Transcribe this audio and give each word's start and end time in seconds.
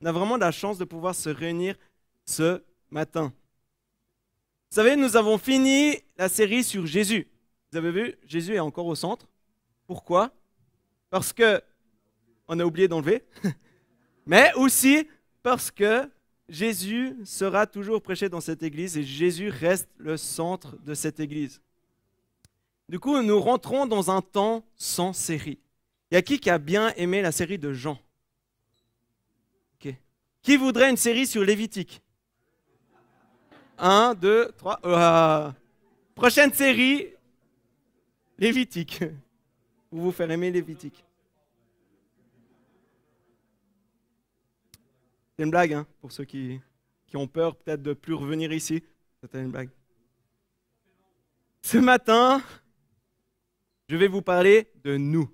On 0.00 0.06
a 0.06 0.12
vraiment 0.12 0.36
la 0.36 0.50
chance 0.50 0.78
de 0.78 0.84
pouvoir 0.84 1.14
se 1.14 1.28
réunir 1.28 1.76
ce 2.24 2.62
matin. 2.90 3.32
Vous 4.70 4.76
savez, 4.76 4.96
nous 4.96 5.16
avons 5.16 5.36
fini 5.36 5.96
la 6.16 6.28
série 6.28 6.64
sur 6.64 6.86
Jésus. 6.86 7.28
Vous 7.70 7.78
avez 7.78 7.90
vu, 7.90 8.14
Jésus 8.24 8.54
est 8.54 8.60
encore 8.60 8.86
au 8.86 8.94
centre. 8.94 9.28
Pourquoi? 9.86 10.32
Parce 11.10 11.32
que 11.32 11.60
on 12.48 12.58
a 12.58 12.64
oublié 12.64 12.88
d'enlever, 12.88 13.24
mais 14.26 14.52
aussi 14.54 15.06
parce 15.42 15.70
que 15.70 16.08
Jésus 16.48 17.16
sera 17.24 17.66
toujours 17.66 18.02
prêché 18.02 18.28
dans 18.28 18.40
cette 18.40 18.62
église 18.62 18.96
et 18.96 19.04
Jésus 19.04 19.50
reste 19.50 19.88
le 19.98 20.16
centre 20.16 20.76
de 20.84 20.94
cette 20.94 21.20
église. 21.20 21.60
Du 22.88 22.98
coup, 22.98 23.22
nous 23.22 23.40
rentrons 23.40 23.86
dans 23.86 24.10
un 24.10 24.20
temps 24.20 24.64
sans 24.76 25.12
série. 25.12 25.60
Il 26.10 26.16
y 26.16 26.18
a 26.18 26.22
qui 26.22 26.40
qui 26.40 26.50
a 26.50 26.58
bien 26.58 26.92
aimé 26.96 27.22
la 27.22 27.30
série 27.30 27.58
de 27.58 27.72
Jean? 27.72 27.98
Qui 30.42 30.56
voudrait 30.56 30.90
une 30.90 30.96
série 30.96 31.26
sur 31.26 31.42
Lévitique? 31.42 32.02
Un, 33.78 34.14
deux, 34.14 34.52
trois. 34.56 34.78
Euh, 34.84 35.50
prochaine 36.14 36.52
série, 36.52 37.08
Lévitique. 38.38 39.00
Pour 39.90 40.00
vous 40.00 40.12
faire 40.12 40.30
aimer 40.30 40.50
Lévitique. 40.50 41.04
C'est 45.36 45.44
une 45.44 45.50
blague, 45.50 45.72
hein, 45.72 45.86
pour 46.02 46.12
ceux 46.12 46.24
qui, 46.24 46.60
qui 47.06 47.16
ont 47.16 47.26
peur 47.26 47.56
peut-être 47.56 47.82
de 47.82 47.94
plus 47.94 48.12
revenir 48.12 48.52
ici. 48.52 48.84
C'était 49.22 49.40
une 49.40 49.50
blague. 49.50 49.70
Ce 51.62 51.78
matin, 51.78 52.42
je 53.88 53.96
vais 53.96 54.06
vous 54.06 54.22
parler 54.22 54.70
de 54.84 54.96
nous. 54.96 55.30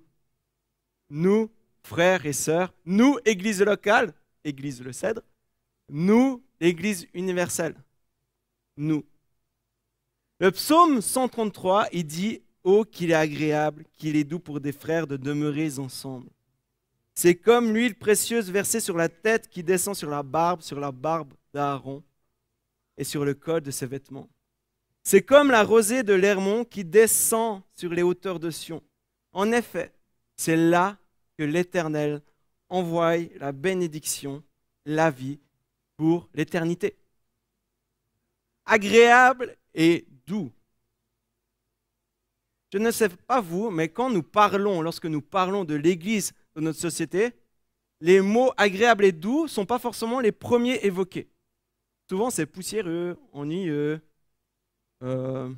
Nous, 1.09 1.51
frères 1.83 2.25
et 2.25 2.33
sœurs, 2.33 2.73
nous, 2.85 3.19
Église 3.25 3.61
locale, 3.61 4.13
Église 4.47 4.81
le 4.81 4.93
Cèdre, 4.93 5.21
nous, 5.89 6.43
Église 6.59 7.07
universelle, 7.13 7.75
nous. 8.77 9.05
Le 10.39 10.51
psaume 10.51 11.01
133, 11.01 11.87
il 11.91 12.05
dit 12.05 12.41
Oh, 12.63 12.83
qu'il 12.83 13.11
est 13.11 13.15
agréable, 13.15 13.85
qu'il 13.97 14.15
est 14.15 14.23
doux 14.23 14.39
pour 14.39 14.59
des 14.59 14.71
frères 14.71 15.07
de 15.07 15.17
demeurer 15.17 15.79
ensemble. 15.79 16.29
C'est 17.15 17.35
comme 17.35 17.73
l'huile 17.73 17.95
précieuse 17.95 18.51
versée 18.51 18.79
sur 18.79 18.97
la 18.97 19.09
tête 19.09 19.47
qui 19.49 19.63
descend 19.63 19.95
sur 19.95 20.09
la 20.09 20.21
barbe, 20.21 20.61
sur 20.61 20.79
la 20.79 20.91
barbe 20.91 21.33
d'Aaron 21.53 22.03
et 22.97 23.03
sur 23.03 23.25
le 23.25 23.33
col 23.33 23.61
de 23.61 23.71
ses 23.71 23.87
vêtements. 23.87 24.29
C'est 25.03 25.21
comme 25.21 25.49
la 25.49 25.63
rosée 25.63 26.03
de 26.03 26.13
l'Hermon 26.13 26.65
qui 26.65 26.83
descend 26.83 27.61
sur 27.73 27.91
les 27.91 28.03
hauteurs 28.03 28.39
de 28.39 28.51
Sion. 28.51 28.83
En 29.31 29.51
effet, 29.51 29.93
c'est 30.35 30.57
là 30.57 30.97
que 31.37 31.43
l'Éternel 31.43 32.21
envoie 32.69 33.17
la 33.39 33.51
bénédiction, 33.51 34.43
la 34.85 35.11
vie 35.11 35.39
pour 35.95 36.29
l'éternité. 36.33 36.97
Agréable 38.65 39.55
et 39.73 40.05
doux. 40.25 40.51
Je 42.71 42.77
ne 42.77 42.91
sais 42.91 43.09
pas 43.09 43.39
vous, 43.39 43.69
mais 43.69 43.87
quand 43.89 44.09
nous 44.09 44.23
parlons, 44.23 44.81
lorsque 44.81 45.05
nous 45.05 45.21
parlons 45.21 45.63
de 45.63 45.75
l'Église 45.75 46.33
de 46.55 46.61
notre 46.61 46.79
société, 46.79 47.33
les 48.01 48.21
mots 48.21 48.51
agréables 48.57 49.05
et 49.05 49.11
doux 49.11 49.43
ne 49.43 49.47
sont 49.47 49.65
pas 49.65 49.79
forcément 49.79 50.19
les 50.19 50.31
premiers 50.31 50.79
évoqués. 50.85 51.29
Souvent, 52.09 52.29
c'est 52.29 52.45
poussiéreux, 52.45 53.17
ennuyeux, 53.31 54.01
euh, 55.03 55.53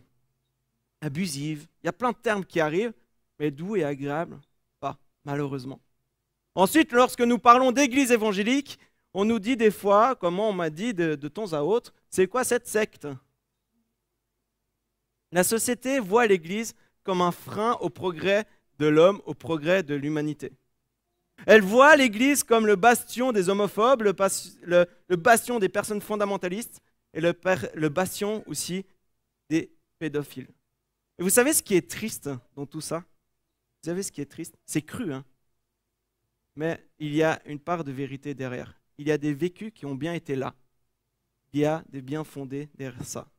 abusif. 1.01 1.67
Il 1.83 1.87
y 1.87 1.89
a 1.89 1.93
plein 1.93 2.11
de 2.11 2.17
termes 2.17 2.45
qui 2.45 2.59
arrivent, 2.59 2.93
mais 3.39 3.51
doux 3.51 3.75
et 3.75 3.83
agréable, 3.83 4.39
pas, 4.79 4.97
malheureusement. 5.25 5.79
Ensuite, 6.55 6.91
lorsque 6.91 7.21
nous 7.21 7.39
parlons 7.39 7.71
d'église 7.71 8.11
évangélique, 8.11 8.79
on 9.13 9.25
nous 9.25 9.39
dit 9.39 9.57
des 9.57 9.71
fois, 9.71 10.15
comme 10.15 10.39
on 10.39 10.53
m'a 10.53 10.69
dit 10.69 10.93
de, 10.93 11.15
temps 11.27 11.53
à 11.53 11.61
autre, 11.61 11.93
c'est 12.09 12.27
quoi 12.27 12.43
cette 12.43 12.67
secte? 12.67 13.07
La 15.31 15.43
société 15.43 15.99
voit 15.99 16.27
l'église 16.27 16.75
comme 17.03 17.21
un 17.21 17.31
frein 17.31 17.73
au 17.81 17.89
progrès 17.89 18.45
de 18.77 18.87
l'homme, 18.87 19.21
au 19.25 19.33
progrès 19.33 19.83
de 19.83 19.95
l'humanité. 19.95 20.51
Elle 21.45 21.61
voit 21.61 21.95
l'Église 21.95 22.43
comme 22.43 22.65
le 22.65 22.75
bastion 22.75 23.31
des 23.31 23.49
homophobes, 23.49 24.01
le, 24.01 25.15
bastion 25.15 25.59
des 25.59 25.69
personnes 25.69 26.01
fondamentalistes 26.01 26.81
et 27.13 27.21
le 27.21 27.87
bastion 27.87 28.43
aussi 28.47 28.85
des 29.49 29.71
pédophiles. 29.99 30.49
Et 31.19 31.23
vous 31.23 31.29
savez 31.29 31.53
ce 31.53 31.61
qui 31.61 31.75
est 31.75 31.89
triste 31.89 32.29
dans 32.55 32.65
tout 32.65 32.81
ça? 32.81 32.99
Vous 32.99 33.89
savez 33.89 34.03
ce 34.03 34.11
qui 34.11 34.21
est 34.21 34.29
triste? 34.29 34.55
C'est 34.65 34.81
cru, 34.81 35.13
hein? 35.13 35.25
Mais 36.59 36.85
il 36.99 37.15
y 37.15 37.23
a 37.23 37.41
une 37.45 37.57
part 37.57 37.85
de 37.85 37.91
vérité 37.93 38.33
derrière. 38.33 38.77
Il 38.97 39.07
y 39.07 39.13
a 39.13 39.17
des 39.17 39.33
vécus 39.33 39.71
qui 39.73 39.85
ont 39.85 39.95
bien 39.95 40.13
été 40.13 40.35
là. 40.35 40.53
Il 41.53 41.61
y 41.61 41.65
a 41.65 41.85
des 41.87 42.01
biens 42.01 42.25
fondés 42.25 42.67
derrière 42.75 43.05
ça. 43.05 43.31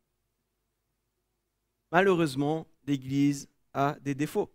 Malheureusement, 1.93 2.67
l'Église 2.87 3.47
a 3.75 3.95
des 4.01 4.15
défauts 4.15 4.51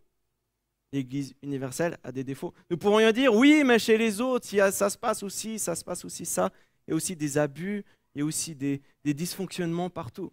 l'Église 0.92 1.36
universelle 1.44 1.98
a 2.04 2.12
des 2.12 2.24
défauts. 2.24 2.54
Nous 2.70 2.78
pourrions 2.78 3.12
dire, 3.12 3.34
oui, 3.34 3.64
mais 3.66 3.78
chez 3.78 3.98
les 3.98 4.22
autres, 4.22 4.48
ça 4.72 4.90
se 4.90 4.98
passe 4.98 5.22
aussi, 5.24 5.60
ça 5.60 5.76
se 5.76 5.84
passe 5.84 6.06
aussi 6.06 6.26
ça. 6.26 6.52
Il 6.88 6.92
y 6.92 6.94
a 6.94 6.96
aussi 6.96 7.16
des 7.18 7.38
abus, 7.38 7.84
il 8.14 8.20
y 8.20 8.22
a 8.22 8.26
aussi 8.26 8.56
des, 8.56 8.82
dysfonctionnements 9.04 9.90
partout. 9.90 10.32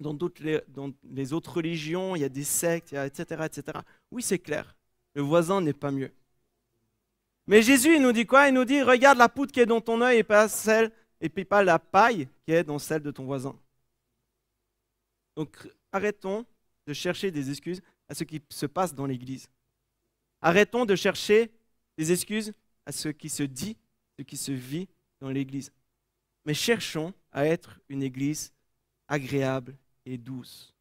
Dans, 0.00 0.16
les, 0.40 0.62
les 1.04 1.32
autres 1.34 1.56
religions, 1.56 2.16
il 2.16 2.22
y 2.22 2.24
a 2.24 2.28
des 2.30 2.44
sectes, 2.44 2.94
etc., 2.94 3.42
etc. 3.44 3.78
Oui, 4.10 4.22
c'est 4.22 4.38
clair. 4.38 4.74
Le 5.14 5.20
voisin 5.20 5.60
n'est 5.60 5.74
pas 5.74 5.90
mieux. 5.90 6.10
Mais 7.46 7.62
Jésus, 7.62 7.94
il 7.94 8.02
nous 8.02 8.12
dit 8.12 8.26
quoi? 8.26 8.48
Il 8.48 8.54
nous 8.54 8.64
dit, 8.64 8.82
regarde 8.82 9.18
la 9.18 9.28
poutre 9.28 9.52
qui 9.52 9.60
est 9.60 9.66
dans 9.66 9.80
ton 9.80 10.00
œil 10.00 10.18
et 10.18 10.24
pas 10.24 10.48
celle, 10.48 10.90
et 11.20 11.28
pas 11.28 11.62
la 11.62 11.78
paille 11.78 12.28
qui 12.44 12.52
est 12.52 12.64
dans 12.64 12.78
celle 12.78 13.02
de 13.02 13.10
ton 13.10 13.24
voisin. 13.24 13.58
Donc 15.36 15.68
arrêtons 15.92 16.44
de 16.86 16.92
chercher 16.92 17.30
des 17.30 17.50
excuses 17.50 17.82
à 18.08 18.14
ce 18.14 18.24
qui 18.24 18.42
se 18.48 18.66
passe 18.66 18.94
dans 18.94 19.06
l'Église. 19.06 19.48
Arrêtons 20.40 20.84
de 20.84 20.96
chercher 20.96 21.50
des 21.96 22.12
excuses 22.12 22.52
à 22.84 22.92
ce 22.92 23.08
qui 23.08 23.28
se 23.28 23.42
dit, 23.42 23.76
ce 24.18 24.22
qui 24.22 24.36
se 24.36 24.52
vit 24.52 24.88
dans 25.20 25.30
l'Église. 25.30 25.72
Mais 26.44 26.54
cherchons 26.54 27.12
à 27.32 27.46
être 27.46 27.80
une 27.88 28.02
Église 28.02 28.52
agréable 29.08 29.76
et 30.04 30.18
douce. 30.18 30.74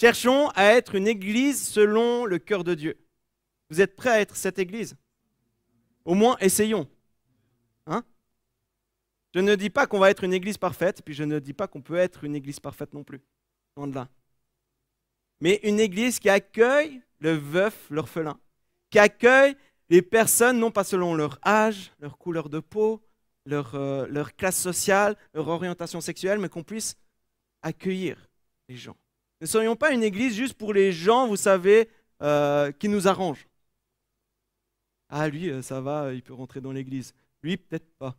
Cherchons 0.00 0.48
à 0.50 0.64
être 0.64 0.94
une 0.94 1.06
Église 1.06 1.66
selon 1.66 2.24
le 2.24 2.38
cœur 2.38 2.64
de 2.64 2.74
Dieu. 2.74 2.98
Vous 3.70 3.80
êtes 3.80 3.96
prêts 3.96 4.10
à 4.10 4.20
être 4.20 4.36
cette 4.36 4.58
Église? 4.58 4.96
Au 6.04 6.14
moins, 6.14 6.36
essayons. 6.40 6.88
Hein? 7.86 8.04
Je 9.34 9.40
ne 9.40 9.54
dis 9.54 9.70
pas 9.70 9.86
qu'on 9.86 9.98
va 9.98 10.10
être 10.10 10.24
une 10.24 10.32
Église 10.32 10.58
parfaite, 10.58 11.02
puis 11.04 11.14
je 11.14 11.24
ne 11.24 11.38
dis 11.38 11.52
pas 11.52 11.66
qu'on 11.66 11.82
peut 11.82 11.96
être 11.96 12.24
une 12.24 12.36
Église 12.36 12.60
parfaite 12.60 12.92
non 12.94 13.04
plus. 13.04 13.20
Non 13.76 13.86
de. 13.86 14.00
Mais 15.40 15.60
une 15.62 15.80
Église 15.80 16.18
qui 16.18 16.28
accueille 16.28 17.02
le 17.18 17.32
veuf, 17.32 17.86
l'orphelin, 17.90 18.38
qui 18.90 18.98
accueille 18.98 19.56
les 19.90 20.02
personnes 20.02 20.58
non 20.58 20.70
pas 20.70 20.84
selon 20.84 21.14
leur 21.14 21.38
âge, 21.44 21.92
leur 22.00 22.16
couleur 22.18 22.48
de 22.48 22.60
peau, 22.60 23.02
leur, 23.46 23.74
euh, 23.74 24.06
leur 24.08 24.34
classe 24.36 24.58
sociale, 24.58 25.16
leur 25.34 25.48
orientation 25.48 26.00
sexuelle, 26.00 26.38
mais 26.38 26.48
qu'on 26.48 26.62
puisse 26.62 26.96
accueillir 27.62 28.28
les 28.68 28.76
gens. 28.76 28.96
Ne 29.40 29.46
soyons 29.46 29.76
pas 29.76 29.90
une 29.90 30.02
église 30.02 30.34
juste 30.34 30.54
pour 30.54 30.72
les 30.72 30.92
gens, 30.92 31.26
vous 31.26 31.36
savez, 31.36 31.90
euh, 32.22 32.72
qui 32.72 32.88
nous 32.88 33.08
arrangent. 33.08 33.46
Ah, 35.16 35.28
lui, 35.28 35.48
euh, 35.48 35.62
ça 35.62 35.80
va, 35.80 36.12
il 36.12 36.24
peut 36.24 36.34
rentrer 36.34 36.60
dans 36.60 36.72
l'église. 36.72 37.14
Lui, 37.44 37.56
peut-être 37.56 37.88
pas. 37.98 38.16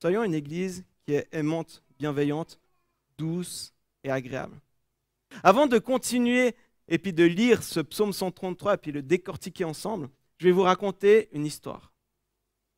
Soyons 0.00 0.24
une 0.24 0.32
église 0.32 0.82
qui 1.04 1.12
est 1.12 1.28
aimante, 1.30 1.82
bienveillante, 1.98 2.58
douce 3.18 3.74
et 4.02 4.10
agréable. 4.10 4.58
Avant 5.42 5.66
de 5.66 5.78
continuer 5.78 6.56
et 6.88 6.96
puis 6.96 7.12
de 7.12 7.24
lire 7.24 7.62
ce 7.62 7.80
psaume 7.80 8.14
133 8.14 8.74
et 8.74 8.76
puis 8.78 8.92
le 8.92 9.02
décortiquer 9.02 9.64
ensemble, 9.64 10.08
je 10.38 10.46
vais 10.46 10.52
vous 10.52 10.62
raconter 10.62 11.28
une 11.32 11.44
histoire. 11.44 11.92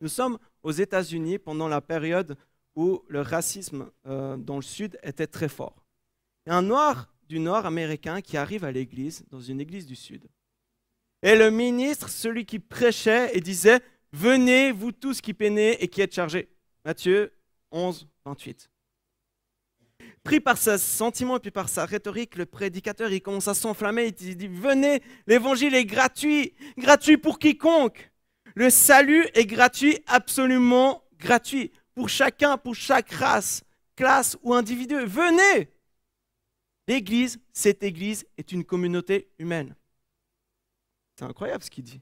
Nous 0.00 0.08
sommes 0.08 0.36
aux 0.64 0.72
États-Unis 0.72 1.38
pendant 1.38 1.68
la 1.68 1.80
période 1.80 2.36
où 2.74 3.04
le 3.06 3.20
racisme 3.20 3.88
euh, 4.04 4.36
dans 4.36 4.56
le 4.56 4.62
Sud 4.62 4.98
était 5.04 5.28
très 5.28 5.48
fort. 5.48 5.86
Un 6.46 6.62
noir 6.62 7.14
du 7.28 7.38
Nord 7.38 7.66
américain 7.66 8.20
qui 8.20 8.36
arrive 8.36 8.64
à 8.64 8.72
l'église, 8.72 9.24
dans 9.30 9.40
une 9.40 9.60
église 9.60 9.86
du 9.86 9.94
Sud. 9.94 10.26
Et 11.22 11.36
le 11.36 11.50
ministre, 11.50 12.08
celui 12.08 12.44
qui 12.44 12.58
prêchait 12.58 13.36
et 13.36 13.40
disait, 13.40 13.80
venez, 14.12 14.72
vous 14.72 14.92
tous 14.92 15.20
qui 15.20 15.34
peinez 15.34 15.82
et 15.82 15.88
qui 15.88 16.00
êtes 16.00 16.14
chargés. 16.14 16.48
Matthieu 16.84 17.32
11, 17.70 18.08
28 18.24 18.72
pris 20.22 20.40
par 20.40 20.56
ses 20.56 20.78
sentiments 20.78 21.36
et 21.36 21.40
puis 21.40 21.50
par 21.50 21.68
sa 21.68 21.84
rhétorique, 21.84 22.36
le 22.36 22.46
prédicateur, 22.46 23.10
il 23.10 23.20
commence 23.20 23.48
à 23.48 23.54
s'enflammer. 23.54 24.14
Il 24.20 24.36
dit, 24.36 24.48
venez, 24.48 25.02
l'évangile 25.26 25.74
est 25.74 25.84
gratuit, 25.84 26.54
gratuit 26.78 27.16
pour 27.16 27.38
quiconque. 27.38 28.10
Le 28.54 28.70
salut 28.70 29.26
est 29.34 29.46
gratuit, 29.46 29.98
absolument 30.06 31.02
gratuit, 31.18 31.72
pour 31.94 32.08
chacun, 32.08 32.58
pour 32.58 32.74
chaque 32.74 33.10
race, 33.10 33.62
classe 33.96 34.36
ou 34.42 34.54
individu. 34.54 34.96
Venez. 35.04 35.68
L'Église, 36.88 37.40
cette 37.52 37.82
Église 37.82 38.26
est 38.36 38.52
une 38.52 38.64
communauté 38.64 39.30
humaine. 39.38 39.74
C'est 41.16 41.24
incroyable 41.24 41.62
ce 41.62 41.70
qu'il 41.70 41.84
dit. 41.84 42.00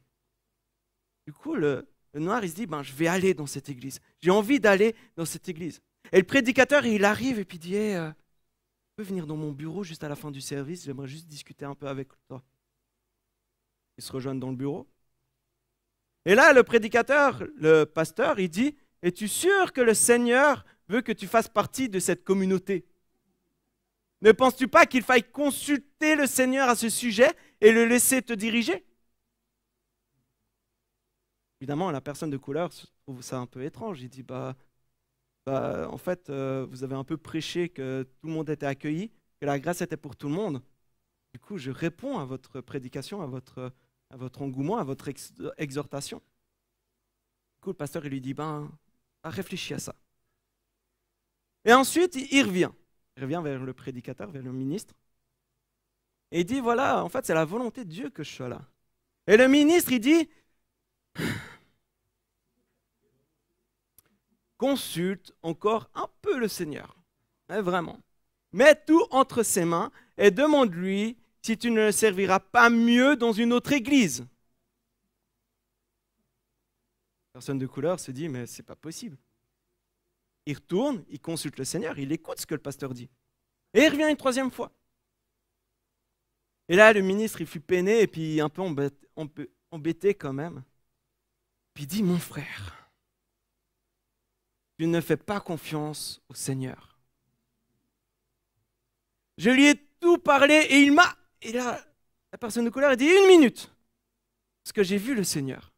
Du 1.27 1.33
coup, 1.33 1.55
le, 1.55 1.89
noir, 2.15 2.45
il 2.45 2.51
se 2.51 2.55
dit, 2.55 2.67
ben, 2.67 2.83
je 2.83 2.93
vais 2.93 3.07
aller 3.07 3.35
dans 3.35 3.47
cette 3.47 3.69
église. 3.69 4.01
J'ai 4.21 4.31
envie 4.31 4.61
d'aller 4.61 4.95
dans 5.17 5.25
cette 5.25 5.49
église. 5.49 5.81
Et 6.13 6.19
le 6.19 6.25
prédicateur, 6.25 6.85
il 6.87 7.05
arrive 7.05 7.39
et 7.39 7.45
puis 7.45 7.59
il 7.59 7.61
dit, 7.61 7.75
hey, 7.75 7.95
euh, 7.95 8.11
tu 8.11 8.97
peux 8.97 9.03
venir 9.03 9.27
dans 9.27 9.37
mon 9.37 9.53
bureau 9.53 9.85
juste 9.85 10.03
à 10.03 10.09
la 10.09 10.17
fin 10.17 10.31
du 10.31 10.41
service, 10.41 10.85
j'aimerais 10.85 11.09
juste 11.09 11.27
discuter 11.27 11.65
un 11.65 11.75
peu 11.75 11.87
avec 11.87 12.09
toi. 12.27 12.43
Ils 13.99 14.03
se 14.03 14.13
rejoignent 14.13 14.41
dans 14.41 14.51
le 14.51 14.57
bureau. 14.57 14.89
Et 16.25 16.35
là, 16.35 16.53
le 16.53 16.63
prédicateur, 16.63 17.43
le 17.57 17.85
pasteur, 17.85 18.41
il 18.41 18.49
dit, 18.49 18.77
es-tu 19.03 19.29
sûr 19.29 19.73
que 19.73 19.81
le 19.81 19.95
Seigneur 19.95 20.65
veut 20.89 21.01
que 21.01 21.13
tu 21.13 21.27
fasses 21.27 21.49
partie 21.49 21.89
de 21.89 21.99
cette 21.99 22.25
communauté? 22.25 22.87
Ne 24.23 24.33
penses-tu 24.33 24.69
pas 24.69 24.85
qu'il 24.85 25.03
faille 25.03 25.23
consulter 25.23 26.15
le 26.15 26.27
Seigneur 26.27 26.69
à 26.69 26.77
ce 26.77 26.91
sujet 26.91 27.31
et 27.61 27.73
le 27.73 27.87
laisser 27.87 28.21
te 28.21 28.35
diriger? 28.35 28.85
Évidemment, 31.61 31.91
la 31.91 32.01
personne 32.01 32.31
de 32.31 32.37
couleur 32.39 32.71
trouve 33.03 33.23
ça 33.23 33.39
un 33.39 33.47
peu 33.47 33.63
étrange. 33.65 34.01
Il 34.03 34.09
dit, 34.09 34.23
bah, 34.23 34.57
bah 35.47 35.89
en 35.91 35.99
fait, 35.99 36.31
euh, 36.31 36.67
vous 36.71 36.85
avez 36.85 36.95
un 36.95 37.05
peu 37.05 37.17
prêché 37.17 37.69
que 37.69 38.03
tout 38.03 38.29
le 38.29 38.33
monde 38.33 38.49
était 38.49 38.67
accueilli, 38.67 39.11
que 39.41 39.47
la 39.47 39.59
grâce 39.59 39.83
était 39.83 39.97
pour 39.97 40.17
tout 40.17 40.29
le 40.29 40.35
monde. 40.35 40.63
Du 41.35 41.41
coup, 41.41 41.59
je 41.59 41.71
réponds 41.71 42.19
à 42.19 42.25
votre 42.25 42.61
prédication, 42.61 43.21
à 43.23 43.27
votre, 43.27 43.73
engouement, 44.41 44.79
à 44.79 44.85
votre 44.85 45.11
exhortation. 45.59 46.19
Du 46.19 47.61
coup, 47.63 47.71
le 47.71 47.75
pasteur 47.75 48.05
il 48.07 48.11
lui 48.11 48.21
dit, 48.21 48.35
ben, 48.35 48.71
réfléchis 49.23 49.75
à 49.75 49.79
ça. 49.79 49.95
Et 51.65 51.73
ensuite, 51.73 52.17
il 52.17 52.43
revient. 52.45 52.71
Il 53.17 53.23
revient 53.25 53.41
vers 53.45 53.63
le 53.63 53.75
prédicateur, 53.75 54.31
vers 54.31 54.43
le 54.43 54.53
ministre. 54.53 54.95
Et 56.33 56.41
il 56.41 56.47
dit, 56.47 56.61
voilà, 56.61 57.05
en 57.05 57.09
fait, 57.09 57.27
c'est 57.27 57.35
la 57.35 57.45
volonté 57.45 57.85
de 57.85 57.91
Dieu 57.91 58.11
que 58.11 58.23
je 58.23 58.31
sois 58.31 58.49
là. 58.49 58.63
Et 59.27 59.37
le 59.37 59.47
ministre, 59.47 59.93
il 59.93 60.01
dit, 60.01 60.29
consulte 64.61 65.33
encore 65.41 65.89
un 65.95 66.07
peu 66.21 66.39
le 66.39 66.47
Seigneur. 66.47 66.95
Mais 67.49 67.63
vraiment. 67.63 67.99
Mets 68.53 68.75
tout 68.85 69.07
entre 69.11 69.43
ses 69.43 69.65
mains 69.65 69.91
et 70.19 70.31
demande-lui 70.31 71.17
si 71.41 71.57
tu 71.57 71.71
ne 71.71 71.87
le 71.87 71.93
serviras 71.93 72.41
pas 72.41 72.69
mieux 72.69 73.17
dans 73.17 73.33
une 73.33 73.55
autre 73.55 73.73
église. 73.73 74.27
Personne 77.33 77.59
de 77.59 77.67
couleur 77.67 77.99
se 77.99 78.11
dit, 78.11 78.29
mais 78.29 78.45
c'est 78.45 78.63
pas 78.63 78.77
possible. 78.77 79.17
Il 80.45 80.57
retourne, 80.57 81.07
il 81.09 81.21
consulte 81.21 81.59
le 81.59 81.65
Seigneur, 81.65 81.99
il 81.99 82.13
écoute 82.13 82.39
ce 82.39 82.45
que 82.45 82.55
le 82.55 82.61
pasteur 82.61 82.93
dit. 82.93 83.09
Et 83.73 83.85
il 83.85 83.89
revient 83.89 84.11
une 84.11 84.17
troisième 84.19 84.51
fois. 84.51 84.71
Et 86.69 86.77
là, 86.77 86.93
le 86.93 87.01
ministre, 87.01 87.41
il 87.41 87.47
fut 87.47 87.61
peiné 87.61 88.03
et 88.03 88.07
puis 88.07 88.43
un 88.43 88.51
peu 88.51 88.63
embêté 89.71 90.15
quand 90.15 90.35
même. 90.35 90.63
Puis 91.73 91.85
il 91.85 91.87
dit, 91.87 92.03
mon 92.03 92.19
frère, 92.19 92.80
tu 94.81 94.87
ne 94.87 95.03
fais 95.03 95.19
pas 95.19 95.41
confiance 95.41 96.23
au 96.31 96.35
Seigneur. 96.35 96.99
Je 99.37 99.51
lui 99.51 99.67
ai 99.67 99.75
tout 100.01 100.17
parlé 100.17 100.55
et 100.55 100.81
il 100.81 100.95
m'a... 100.95 101.05
Et 101.43 101.53
là, 101.53 101.79
la 102.33 102.39
personne 102.39 102.65
de 102.65 102.71
colère 102.71 102.89
a 102.89 102.97
dit, 102.97 103.05
une 103.05 103.29
minute. 103.29 103.71
Parce 104.65 104.73
que 104.73 104.83
j'ai 104.83 104.97
vu 104.97 105.15
le 105.15 105.23
Seigneur. 105.23 105.71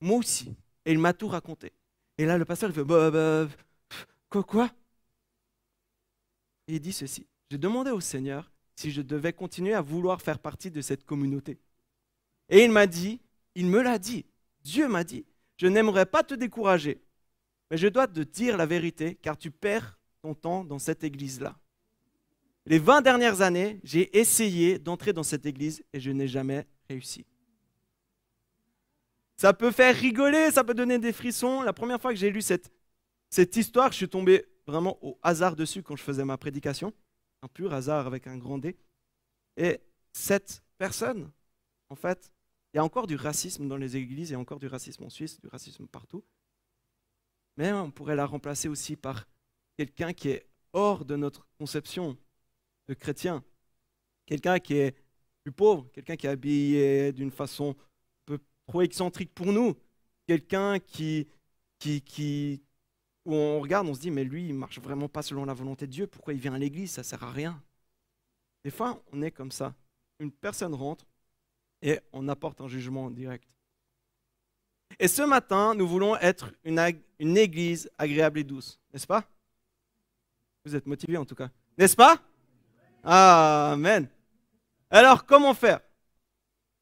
Moi 0.00 0.18
aussi. 0.18 0.56
Et 0.84 0.90
il 0.90 0.98
m'a 0.98 1.12
tout 1.12 1.28
raconté. 1.28 1.72
Et 2.18 2.26
là, 2.26 2.38
le 2.38 2.44
pasteur, 2.44 2.70
il 2.70 2.74
fait, 2.74 2.82
bah, 2.82 3.12
bah, 3.12 3.46
quoi, 4.28 4.42
quoi? 4.42 4.72
Il 6.66 6.80
dit 6.80 6.92
ceci. 6.92 7.28
J'ai 7.52 7.58
demandé 7.58 7.92
au 7.92 8.00
Seigneur 8.00 8.50
si 8.74 8.90
je 8.90 9.00
devais 9.00 9.32
continuer 9.32 9.74
à 9.74 9.80
vouloir 9.80 10.20
faire 10.20 10.40
partie 10.40 10.72
de 10.72 10.80
cette 10.80 11.04
communauté. 11.04 11.60
Et 12.48 12.64
il 12.64 12.72
m'a 12.72 12.88
dit, 12.88 13.20
il 13.54 13.66
me 13.66 13.80
l'a 13.80 14.00
dit, 14.00 14.26
Dieu 14.64 14.88
m'a 14.88 15.04
dit, 15.04 15.24
je 15.56 15.68
n'aimerais 15.68 16.06
pas 16.06 16.24
te 16.24 16.34
décourager, 16.34 17.00
mais 17.70 17.76
je 17.76 17.88
dois 17.88 18.06
te 18.06 18.20
dire 18.20 18.56
la 18.56 18.66
vérité, 18.66 19.14
car 19.14 19.36
tu 19.36 19.50
perds 19.50 19.98
ton 20.22 20.34
temps 20.34 20.64
dans 20.64 20.78
cette 20.78 21.04
église-là. 21.04 21.56
Les 22.66 22.78
20 22.78 23.02
dernières 23.02 23.40
années, 23.40 23.80
j'ai 23.84 24.16
essayé 24.18 24.78
d'entrer 24.78 25.12
dans 25.12 25.22
cette 25.22 25.46
église 25.46 25.82
et 25.92 26.00
je 26.00 26.10
n'ai 26.10 26.28
jamais 26.28 26.66
réussi. 26.88 27.24
Ça 29.36 29.54
peut 29.54 29.70
faire 29.70 29.96
rigoler, 29.96 30.50
ça 30.50 30.64
peut 30.64 30.74
donner 30.74 30.98
des 30.98 31.12
frissons. 31.12 31.62
La 31.62 31.72
première 31.72 32.00
fois 32.00 32.12
que 32.12 32.18
j'ai 32.18 32.30
lu 32.30 32.42
cette, 32.42 32.70
cette 33.30 33.56
histoire, 33.56 33.90
je 33.90 33.96
suis 33.96 34.08
tombé 34.08 34.44
vraiment 34.66 34.98
au 35.00 35.18
hasard 35.22 35.56
dessus 35.56 35.82
quand 35.82 35.96
je 35.96 36.02
faisais 36.02 36.24
ma 36.24 36.36
prédication. 36.36 36.92
Un 37.42 37.48
pur 37.48 37.72
hasard 37.72 38.06
avec 38.06 38.26
un 38.26 38.36
grand 38.36 38.58
D. 38.58 38.76
Et 39.56 39.80
cette 40.12 40.62
personne, 40.76 41.30
en 41.88 41.94
fait, 41.94 42.30
il 42.72 42.76
y 42.76 42.80
a 42.80 42.84
encore 42.84 43.06
du 43.06 43.16
racisme 43.16 43.66
dans 43.66 43.78
les 43.78 43.96
églises, 43.96 44.30
il 44.30 44.32
y 44.34 44.36
a 44.36 44.38
encore 44.38 44.58
du 44.58 44.66
racisme 44.66 45.04
en 45.04 45.10
Suisse, 45.10 45.40
du 45.40 45.48
racisme 45.48 45.86
partout. 45.86 46.22
On 47.62 47.90
pourrait 47.90 48.16
la 48.16 48.24
remplacer 48.24 48.68
aussi 48.68 48.96
par 48.96 49.26
quelqu'un 49.76 50.12
qui 50.14 50.30
est 50.30 50.46
hors 50.72 51.04
de 51.04 51.16
notre 51.16 51.46
conception 51.58 52.16
de 52.88 52.94
chrétien. 52.94 53.44
Quelqu'un 54.24 54.58
qui 54.58 54.76
est 54.76 54.96
plus 55.42 55.52
pauvre, 55.52 55.90
quelqu'un 55.92 56.16
qui 56.16 56.26
est 56.26 56.30
habillé 56.30 57.12
d'une 57.12 57.30
façon 57.30 57.70
un 57.70 57.84
peu 58.24 58.38
trop 58.66 58.80
excentrique 58.80 59.34
pour 59.34 59.52
nous. 59.52 59.76
Quelqu'un 60.26 60.78
qui, 60.78 61.28
qui, 61.78 62.00
qui, 62.00 62.62
où 63.26 63.34
on 63.34 63.60
regarde, 63.60 63.88
on 63.88 63.94
se 63.94 64.00
dit, 64.00 64.10
mais 64.10 64.24
lui, 64.24 64.46
il 64.46 64.54
marche 64.54 64.78
vraiment 64.78 65.08
pas 65.08 65.22
selon 65.22 65.44
la 65.44 65.52
volonté 65.52 65.86
de 65.86 65.92
Dieu. 65.92 66.06
Pourquoi 66.06 66.32
il 66.32 66.40
vient 66.40 66.54
à 66.54 66.58
l'église? 66.58 66.92
Ça 66.92 67.02
sert 67.02 67.22
à 67.22 67.30
rien. 67.30 67.62
Des 68.64 68.70
fois, 68.70 69.02
on 69.12 69.20
est 69.20 69.32
comme 69.32 69.50
ça. 69.50 69.74
Une 70.18 70.32
personne 70.32 70.74
rentre 70.74 71.06
et 71.82 71.98
on 72.12 72.28
apporte 72.28 72.60
un 72.60 72.68
jugement 72.68 73.10
direct. 73.10 73.48
Et 74.98 75.08
ce 75.08 75.22
matin, 75.22 75.74
nous 75.74 75.86
voulons 75.86 76.16
être 76.16 76.52
une, 76.64 77.36
église 77.36 77.90
agréable 77.96 78.40
et 78.40 78.44
douce, 78.44 78.78
n'est-ce 78.92 79.06
pas? 79.06 79.24
Vous 80.64 80.76
êtes 80.76 80.86
motivés 80.86 81.16
en 81.16 81.24
tout 81.24 81.34
cas, 81.34 81.50
n'est-ce 81.78 81.96
pas? 81.96 82.18
Amen. 83.02 84.08
Alors, 84.90 85.24
comment 85.24 85.54
faire? 85.54 85.80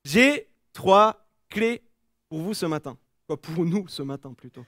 J'ai 0.04 0.48
trois 0.72 1.26
clés 1.48 1.82
pour 2.28 2.40
vous 2.40 2.54
ce 2.54 2.66
matin. 2.66 2.96
Pour 3.26 3.64
nous 3.64 3.86
ce 3.88 4.02
matin 4.02 4.32
plutôt. 4.32 4.64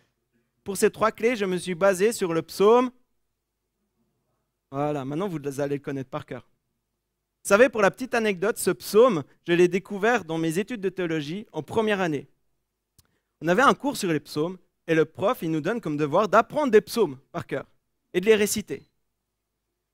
Pour 0.63 0.77
ces 0.77 0.91
trois 0.91 1.11
clés, 1.11 1.35
je 1.35 1.47
me 1.47 1.57
suis 1.57 1.75
basé 1.75 2.13
sur 2.13 2.35
le 2.35 2.43
psaume. 2.43 2.91
Voilà, 4.71 5.05
maintenant 5.05 5.27
vous 5.27 5.61
allez 5.61 5.77
le 5.77 5.83
connaître 5.83 6.11
par 6.11 6.27
cœur. 6.27 6.47
Vous 7.43 7.49
savez, 7.49 7.71
pour 7.71 7.81
la 7.81 7.91
petite 7.91 8.15
anecdote, 8.15 8.59
ce 8.59 8.71
psaume, 8.71 9.25
je 9.47 9.55
l'ai 9.55 9.67
découvert 9.67 10.25
dans 10.25 10.37
mes 10.37 10.59
études 10.59 10.83
de 10.83 10.91
théologie 10.91 11.47
en 11.53 11.63
première 11.63 12.01
année. 12.01 12.29
On 13.41 13.49
avait 13.49 13.63
un 13.63 13.75
cours 13.75 13.97
sur 13.97 14.13
les 14.13 14.21
psaumes 14.21 14.59
et 14.87 14.95
le 14.95 15.05
prof, 15.05 15.39
il 15.43 15.51
nous 15.51 15.61
donne 15.61 15.81
comme 15.81 15.97
devoir 15.97 16.29
d'apprendre 16.29 16.71
des 16.71 16.81
psaumes 16.81 17.19
par 17.33 17.47
cœur 17.47 17.67
et 18.13 18.21
de 18.21 18.27
les 18.27 18.35
réciter. 18.35 18.82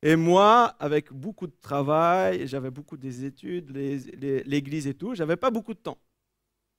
Et 0.02 0.16
moi, 0.16 0.74
avec 0.78 1.12
beaucoup 1.12 1.46
de 1.46 1.56
travail, 1.60 2.46
j'avais 2.46 2.70
beaucoup 2.70 2.96
des 2.96 3.24
études, 3.24 3.70
l'église 3.70 4.86
et 4.86 4.94
tout, 4.94 5.14
j'avais 5.14 5.36
pas 5.36 5.50
beaucoup 5.50 5.74
de 5.74 5.78
temps. 5.78 5.98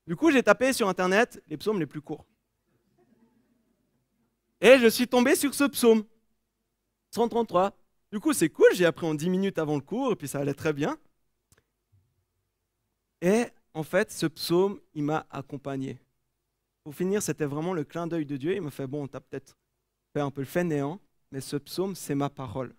Du 0.05 0.15
coup, 0.15 0.31
j'ai 0.31 0.43
tapé 0.43 0.71
sur 0.73 0.87
Internet 0.87 1.41
les 1.47 1.57
psaumes 1.57 1.79
les 1.79 1.85
plus 1.85 2.01
courts. 2.01 2.25
Et 4.61 4.77
je 4.79 4.87
suis 4.87 5.07
tombé 5.07 5.35
sur 5.35 5.53
ce 5.53 5.65
psaume, 5.65 6.03
133. 7.11 7.77
Du 8.11 8.19
coup, 8.19 8.33
c'est 8.33 8.49
cool, 8.49 8.69
j'ai 8.73 8.85
appris 8.85 9.05
en 9.05 9.13
10 9.13 9.29
minutes 9.29 9.59
avant 9.59 9.75
le 9.75 9.81
cours, 9.81 10.13
et 10.13 10.15
puis 10.15 10.27
ça 10.27 10.39
allait 10.39 10.53
très 10.53 10.73
bien. 10.73 10.97
Et 13.21 13.45
en 13.73 13.83
fait, 13.83 14.11
ce 14.11 14.25
psaume, 14.25 14.79
il 14.93 15.03
m'a 15.03 15.27
accompagné. 15.29 15.99
Pour 16.87 16.95
finir, 16.95 17.21
c'était 17.21 17.43
vraiment 17.43 17.73
le 17.73 17.83
clin 17.83 18.07
d'œil 18.07 18.25
de 18.25 18.37
Dieu. 18.37 18.55
Il 18.55 18.61
me 18.61 18.69
fait, 18.69 18.87
bon, 18.87 19.09
tu 19.09 19.17
as 19.17 19.19
peut-être 19.19 19.57
fait 20.13 20.21
un 20.21 20.31
peu 20.31 20.39
le 20.39 20.47
fainéant, 20.47 21.01
mais 21.33 21.41
ce 21.41 21.57
psaume, 21.57 21.97
c'est 21.97 22.15
ma 22.15 22.29
parole 22.29 22.73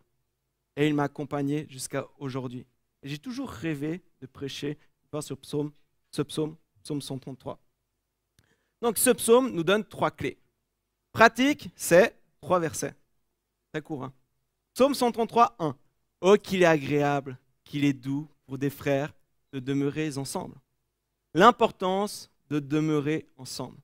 et 0.76 0.88
il 0.88 0.94
m'a 0.94 1.02
accompagné 1.02 1.66
jusqu'à 1.68 2.08
aujourd'hui. 2.18 2.64
J'ai 3.02 3.18
toujours 3.18 3.50
rêvé 3.50 4.00
de 4.22 4.26
prêcher 4.26 4.78
ce 5.20 5.34
psaume, 5.34 5.72
ce 6.10 6.22
psaume, 6.22 6.56
psaume 6.82 7.02
133. 7.02 7.58
Donc 8.80 8.96
ce 8.96 9.10
psaume 9.10 9.50
nous 9.50 9.62
donne 9.62 9.84
trois 9.84 10.10
clés. 10.10 10.38
Pratique, 11.12 11.68
c'est 11.76 12.16
trois 12.40 12.60
versets. 12.60 12.94
Très 13.74 13.82
court. 13.82 14.04
Hein. 14.04 14.14
Psaume 14.72 14.94
133, 14.94 15.54
1. 15.58 15.76
Oh, 16.22 16.36
qu'il 16.42 16.62
est 16.62 16.64
agréable, 16.64 17.36
qu'il 17.62 17.84
est 17.84 17.92
doux 17.92 18.26
pour 18.46 18.56
des 18.56 18.70
frères 18.70 19.12
de 19.52 19.60
demeurer 19.60 20.16
ensemble. 20.16 20.56
L'importance 21.34 22.30
de 22.48 22.58
demeurer 22.58 23.26
ensemble. 23.36 23.76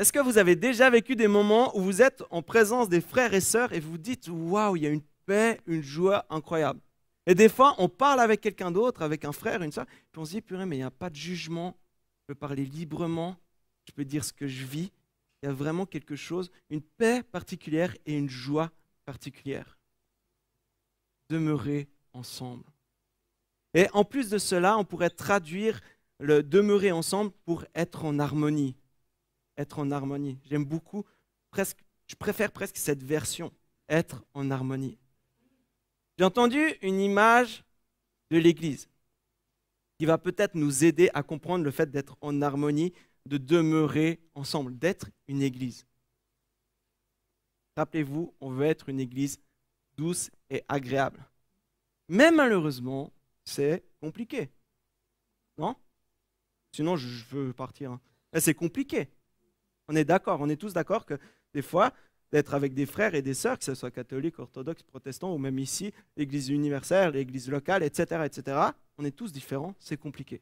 Est-ce 0.00 0.14
que 0.14 0.18
vous 0.18 0.38
avez 0.38 0.56
déjà 0.56 0.88
vécu 0.88 1.14
des 1.14 1.28
moments 1.28 1.76
où 1.76 1.82
vous 1.82 2.00
êtes 2.00 2.22
en 2.30 2.40
présence 2.40 2.88
des 2.88 3.02
frères 3.02 3.34
et 3.34 3.42
sœurs 3.42 3.74
et 3.74 3.80
vous 3.80 3.98
dites 3.98 4.28
waouh, 4.30 4.76
il 4.76 4.82
y 4.84 4.86
a 4.86 4.88
une 4.88 5.02
paix, 5.26 5.60
une 5.66 5.82
joie 5.82 6.24
incroyable? 6.30 6.80
Et 7.26 7.34
des 7.34 7.50
fois, 7.50 7.74
on 7.76 7.90
parle 7.90 8.20
avec 8.20 8.40
quelqu'un 8.40 8.70
d'autre, 8.70 9.02
avec 9.02 9.26
un 9.26 9.32
frère, 9.32 9.60
une 9.62 9.72
sœur, 9.72 9.84
puis 10.10 10.22
on 10.22 10.24
se 10.24 10.30
dit 10.30 10.40
purée, 10.40 10.64
mais 10.64 10.76
il 10.76 10.78
n'y 10.78 10.84
a 10.86 10.90
pas 10.90 11.10
de 11.10 11.16
jugement, 11.16 11.76
je 12.22 12.28
peux 12.28 12.34
parler 12.34 12.64
librement, 12.64 13.36
je 13.86 13.92
peux 13.92 14.06
dire 14.06 14.24
ce 14.24 14.32
que 14.32 14.48
je 14.48 14.64
vis. 14.64 14.90
Il 15.42 15.46
y 15.46 15.48
a 15.50 15.52
vraiment 15.52 15.84
quelque 15.84 16.16
chose, 16.16 16.50
une 16.70 16.80
paix 16.80 17.22
particulière 17.22 17.94
et 18.06 18.16
une 18.16 18.30
joie 18.30 18.70
particulière. 19.04 19.76
Demeurer 21.28 21.88
ensemble. 22.14 22.64
Et 23.74 23.86
en 23.92 24.06
plus 24.06 24.30
de 24.30 24.38
cela, 24.38 24.78
on 24.78 24.84
pourrait 24.86 25.10
traduire 25.10 25.78
le 26.20 26.42
demeurer 26.42 26.90
ensemble 26.90 27.32
pour 27.44 27.66
être 27.74 28.06
en 28.06 28.18
harmonie. 28.18 28.76
Être 29.60 29.78
en 29.78 29.90
harmonie. 29.90 30.38
J'aime 30.48 30.64
beaucoup, 30.64 31.04
presque, 31.50 31.84
je 32.06 32.14
préfère 32.16 32.50
presque 32.50 32.78
cette 32.78 33.02
version, 33.02 33.52
être 33.90 34.24
en 34.32 34.50
harmonie. 34.50 34.96
J'ai 36.16 36.24
entendu 36.24 36.58
une 36.80 36.98
image 36.98 37.62
de 38.30 38.38
l'Église 38.38 38.88
qui 39.98 40.06
va 40.06 40.16
peut-être 40.16 40.54
nous 40.54 40.82
aider 40.82 41.10
à 41.12 41.22
comprendre 41.22 41.62
le 41.62 41.70
fait 41.70 41.90
d'être 41.90 42.16
en 42.22 42.40
harmonie, 42.40 42.94
de 43.26 43.36
demeurer 43.36 44.18
ensemble, 44.34 44.78
d'être 44.78 45.10
une 45.28 45.42
Église. 45.42 45.84
Rappelez-vous, 47.76 48.34
on 48.40 48.52
veut 48.52 48.64
être 48.64 48.88
une 48.88 48.98
Église 48.98 49.38
douce 49.98 50.30
et 50.48 50.64
agréable. 50.68 51.28
Mais 52.08 52.30
malheureusement, 52.30 53.12
c'est 53.44 53.84
compliqué. 54.00 54.50
Non? 55.58 55.76
Sinon, 56.74 56.96
je 56.96 57.24
veux 57.26 57.52
partir. 57.52 57.92
Hein. 57.92 58.00
C'est 58.38 58.54
compliqué. 58.54 59.10
On 59.90 59.96
est 59.96 60.04
d'accord, 60.04 60.40
on 60.40 60.48
est 60.48 60.56
tous 60.56 60.72
d'accord 60.72 61.04
que 61.04 61.18
des 61.52 61.62
fois, 61.62 61.92
d'être 62.30 62.54
avec 62.54 62.74
des 62.74 62.86
frères 62.86 63.16
et 63.16 63.22
des 63.22 63.34
sœurs, 63.34 63.58
que 63.58 63.64
ce 63.64 63.74
soit 63.74 63.90
catholiques, 63.90 64.38
orthodoxes, 64.38 64.84
protestants, 64.84 65.34
ou 65.34 65.38
même 65.38 65.58
ici, 65.58 65.92
l'Église 66.16 66.48
universelle, 66.48 67.12
l'Église 67.12 67.50
locale, 67.50 67.82
etc., 67.82 68.22
etc., 68.24 68.56
on 68.98 69.04
est 69.04 69.10
tous 69.10 69.32
différents, 69.32 69.74
c'est 69.80 69.96
compliqué. 69.96 70.40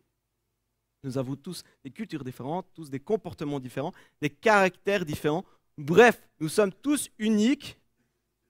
Nous 1.02 1.17
avons 1.17 1.35
tous 1.35 1.62
des 1.83 1.90
cultures 1.90 2.25
différentes, 2.25 2.67
tous 2.75 2.90
des 2.90 3.00
comportements 3.00 3.59
différents, 3.59 3.95
des 4.21 4.28
caractères 4.28 5.07
différents. 5.07 5.47
Bref, 5.78 6.21
nous 6.40 6.50
sommes 6.50 6.73
tous 6.73 7.09
uniques, 7.19 7.81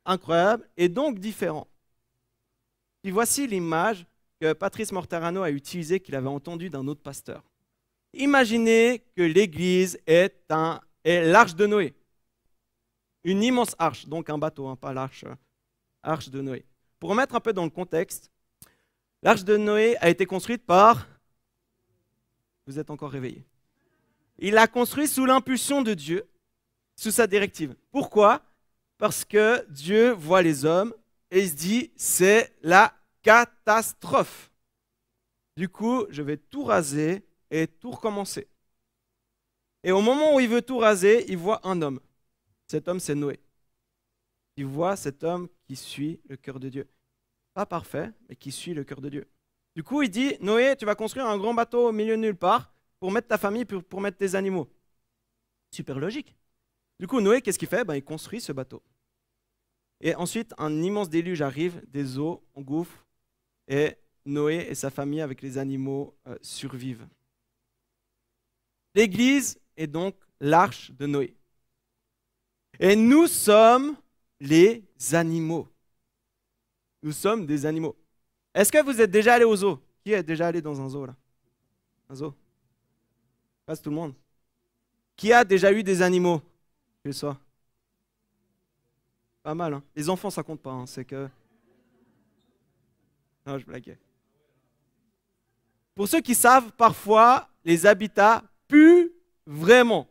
incroyables 0.04 0.68
et 0.76 0.88
donc 0.88 1.20
différents. 1.20 1.68
Et 3.04 3.12
voici 3.12 3.46
l'image 3.46 4.04
que 4.40 4.52
Patrice 4.52 4.90
Mortarano 4.90 5.42
a 5.42 5.52
utilisée, 5.52 6.00
qu'il 6.00 6.16
avait 6.16 6.26
entendue 6.26 6.70
d'un 6.70 6.88
autre 6.88 7.02
pasteur. 7.02 7.44
Imaginez 8.14 9.04
que 9.14 9.22
l'Église 9.22 10.00
est, 10.06 10.50
est 11.04 11.24
l'arche 11.24 11.54
de 11.54 11.66
Noé. 11.66 11.94
Une 13.24 13.42
immense 13.42 13.74
arche, 13.78 14.06
donc 14.06 14.30
un 14.30 14.38
bateau, 14.38 14.68
hein, 14.68 14.76
pas 14.76 14.92
l'arche, 14.92 15.24
euh, 15.24 15.34
arche 16.02 16.28
de 16.28 16.40
Noé. 16.40 16.64
Pour 16.98 17.10
remettre 17.10 17.34
un 17.34 17.40
peu 17.40 17.52
dans 17.52 17.64
le 17.64 17.70
contexte, 17.70 18.30
l'arche 19.22 19.44
de 19.44 19.56
Noé 19.56 19.96
a 19.98 20.08
été 20.08 20.26
construite 20.26 20.64
par... 20.64 21.06
Vous 22.66 22.78
êtes 22.78 22.90
encore 22.90 23.10
réveillés. 23.10 23.44
Il 24.38 24.54
l'a 24.54 24.66
construite 24.66 25.08
sous 25.08 25.26
l'impulsion 25.26 25.82
de 25.82 25.94
Dieu, 25.94 26.28
sous 26.96 27.10
sa 27.10 27.26
directive. 27.26 27.74
Pourquoi? 27.90 28.42
Parce 28.98 29.24
que 29.24 29.64
Dieu 29.70 30.12
voit 30.12 30.42
les 30.42 30.64
hommes 30.64 30.94
et 31.30 31.40
il 31.40 31.48
se 31.48 31.54
dit, 31.54 31.92
c'est 31.96 32.54
la 32.62 32.94
catastrophe. 33.22 34.50
Du 35.56 35.68
coup, 35.68 36.06
je 36.10 36.22
vais 36.22 36.36
tout 36.36 36.64
raser 36.64 37.24
et 37.50 37.66
tout 37.66 37.90
recommencer. 37.90 38.48
Et 39.84 39.92
au 39.92 40.00
moment 40.00 40.34
où 40.34 40.40
il 40.40 40.48
veut 40.48 40.62
tout 40.62 40.78
raser, 40.78 41.30
il 41.30 41.36
voit 41.36 41.66
un 41.66 41.80
homme. 41.82 42.00
Cet 42.66 42.88
homme, 42.88 43.00
c'est 43.00 43.14
Noé. 43.14 43.40
Il 44.56 44.66
voit 44.66 44.96
cet 44.96 45.22
homme 45.22 45.48
qui 45.66 45.76
suit 45.76 46.20
le 46.28 46.36
cœur 46.36 46.58
de 46.58 46.68
Dieu. 46.68 46.88
Pas 47.54 47.66
parfait, 47.66 48.10
mais 48.28 48.36
qui 48.36 48.50
suit 48.50 48.74
le 48.74 48.84
cœur 48.84 49.00
de 49.00 49.08
Dieu. 49.08 49.28
Du 49.74 49.84
coup, 49.84 50.02
il 50.02 50.10
dit, 50.10 50.34
Noé, 50.40 50.74
tu 50.76 50.84
vas 50.84 50.94
construire 50.94 51.26
un 51.26 51.38
grand 51.38 51.54
bateau 51.54 51.88
au 51.88 51.92
milieu 51.92 52.16
de 52.16 52.22
nulle 52.22 52.36
part 52.36 52.72
pour 52.98 53.12
mettre 53.12 53.28
ta 53.28 53.38
famille, 53.38 53.64
pour, 53.64 54.00
mettre 54.00 54.18
tes 54.18 54.34
animaux. 54.34 54.68
Super 55.70 55.98
logique. 55.98 56.34
Du 56.98 57.06
coup, 57.06 57.20
Noé, 57.20 57.40
qu'est-ce 57.40 57.58
qu'il 57.58 57.68
fait? 57.68 57.84
Ben, 57.84 57.94
Il 57.94 58.02
construit 58.02 58.40
ce 58.40 58.52
bateau. 58.52 58.82
Et 60.00 60.14
ensuite, 60.14 60.52
un 60.58 60.82
immense 60.82 61.08
déluge 61.08 61.42
arrive, 61.42 61.80
des 61.86 62.18
eaux 62.18 62.44
engouffrent, 62.54 63.06
et 63.68 63.96
Noé 64.24 64.66
et 64.68 64.74
sa 64.74 64.90
famille 64.90 65.20
avec 65.20 65.42
les 65.42 65.58
animaux 65.58 66.16
euh, 66.26 66.36
survivent. 66.42 67.06
L'Église 68.94 69.60
est 69.78 69.86
donc 69.86 70.14
l'arche 70.40 70.90
de 70.90 71.06
Noé. 71.06 71.34
Et 72.78 72.94
nous 72.94 73.26
sommes 73.26 73.96
les 74.40 74.84
animaux. 75.12 75.66
Nous 77.02 77.12
sommes 77.12 77.46
des 77.46 77.64
animaux. 77.64 77.96
Est-ce 78.52 78.70
que 78.70 78.82
vous 78.82 79.00
êtes 79.00 79.10
déjà 79.10 79.34
allé 79.34 79.44
au 79.44 79.56
zoo? 79.56 79.80
Qui 80.04 80.12
est 80.12 80.22
déjà 80.22 80.48
allé 80.48 80.60
dans 80.60 80.80
un 80.80 80.88
zoo 80.88 81.06
là? 81.06 81.14
Un 82.10 82.14
zoo? 82.14 82.34
Pas 83.64 83.76
tout 83.76 83.90
le 83.90 83.96
monde. 83.96 84.14
Qui 85.16 85.32
a 85.32 85.44
déjà 85.44 85.72
eu 85.72 85.82
des 85.82 86.02
animaux 86.02 86.42
chez 87.04 87.12
soi? 87.12 87.38
Pas 89.42 89.54
mal, 89.54 89.74
hein 89.74 89.82
Les 89.94 90.08
enfants, 90.08 90.30
ça 90.30 90.42
compte 90.42 90.60
pas, 90.60 90.72
hein. 90.72 90.86
c'est 90.86 91.04
que... 91.04 91.28
Non, 93.46 93.58
je 93.58 93.64
blaguais. 93.64 93.98
Pour 95.94 96.06
ceux 96.06 96.20
qui 96.20 96.34
savent, 96.34 96.70
parfois, 96.72 97.48
les 97.64 97.86
habitats 97.86 98.42
vraiment 99.48 100.06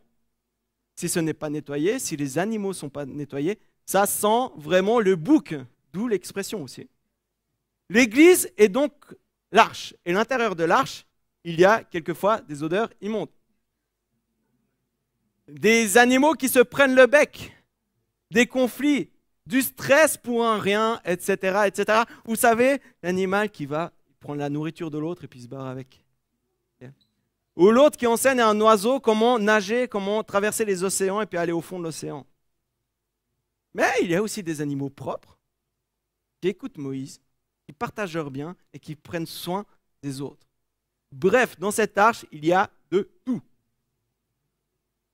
si 0.96 1.08
ce 1.08 1.20
n'est 1.20 1.36
pas 1.36 1.50
nettoyé, 1.50 2.00
si 2.00 2.18
les 2.18 2.40
animaux 2.40 2.70
ne 2.70 2.74
sont 2.74 2.90
pas 2.90 3.06
nettoyés, 3.06 3.60
ça 3.86 4.08
sent 4.08 4.50
vraiment 4.58 5.00
le 5.00 5.16
bouc, 5.16 5.56
d'où 5.94 6.08
l'expression 6.08 6.64
aussi. 6.64 6.90
L'église 7.90 8.52
est 8.58 8.68
donc 8.68 8.92
l'arche, 9.52 9.94
et 10.06 10.12
l'intérieur 10.12 10.56
de 10.56 10.64
l'arche, 10.64 11.06
il 11.44 11.60
y 11.60 11.66
a 11.66 11.84
quelquefois 11.84 12.42
des 12.42 12.64
odeurs 12.64 12.90
immondes. 13.00 13.30
Des 15.48 15.98
animaux 15.98 16.34
qui 16.34 16.50
se 16.50 16.60
prennent 16.60 16.96
le 16.96 17.06
bec, 17.06 17.56
des 18.32 18.48
conflits, 18.48 19.12
du 19.46 19.62
stress 19.62 20.18
pour 20.18 20.46
un 20.46 20.58
rien, 20.58 21.00
etc. 21.06 21.62
etc. 21.68 22.04
Vous 22.26 22.36
savez, 22.36 22.82
l'animal 23.02 23.50
qui 23.50 23.66
va 23.66 23.94
prendre 24.20 24.40
la 24.40 24.50
nourriture 24.50 24.92
de 24.92 24.98
l'autre 24.98 25.24
et 25.24 25.28
puis 25.28 25.42
se 25.42 25.48
barre 25.48 25.68
avec. 25.68 26.04
Ou 27.58 27.72
l'autre 27.72 27.98
qui 27.98 28.06
enseigne 28.06 28.40
à 28.40 28.50
un 28.50 28.62
oiseau 28.62 29.00
comment 29.00 29.40
nager, 29.40 29.88
comment 29.88 30.24
traverser 30.24 30.64
les 30.64 30.84
océans 30.84 31.22
et 31.22 31.26
puis 31.26 31.40
aller 31.40 31.52
au 31.52 31.62
fond 31.62 31.80
de 31.80 31.84
l'océan. 31.86 32.24
Mais 33.74 33.92
il 34.04 34.12
y 34.12 34.16
a 34.16 34.22
aussi 34.22 34.44
des 34.44 34.62
animaux 34.62 34.92
propres 34.92 35.40
qui 36.40 36.50
écoutent 36.50 36.78
Moïse, 36.78 37.20
qui 37.66 37.74
partagent 37.74 38.14
leur 38.14 38.30
bien 38.30 38.56
et 38.74 38.80
qui 38.80 38.96
prennent 38.96 39.26
soin 39.26 39.66
des 40.04 40.22
autres. 40.22 40.48
Bref, 41.12 41.58
dans 41.58 41.72
cette 41.72 41.98
arche, 41.98 42.28
il 42.32 42.46
y 42.46 42.54
a 42.54 42.70
de 42.92 43.10
tout. 43.26 43.42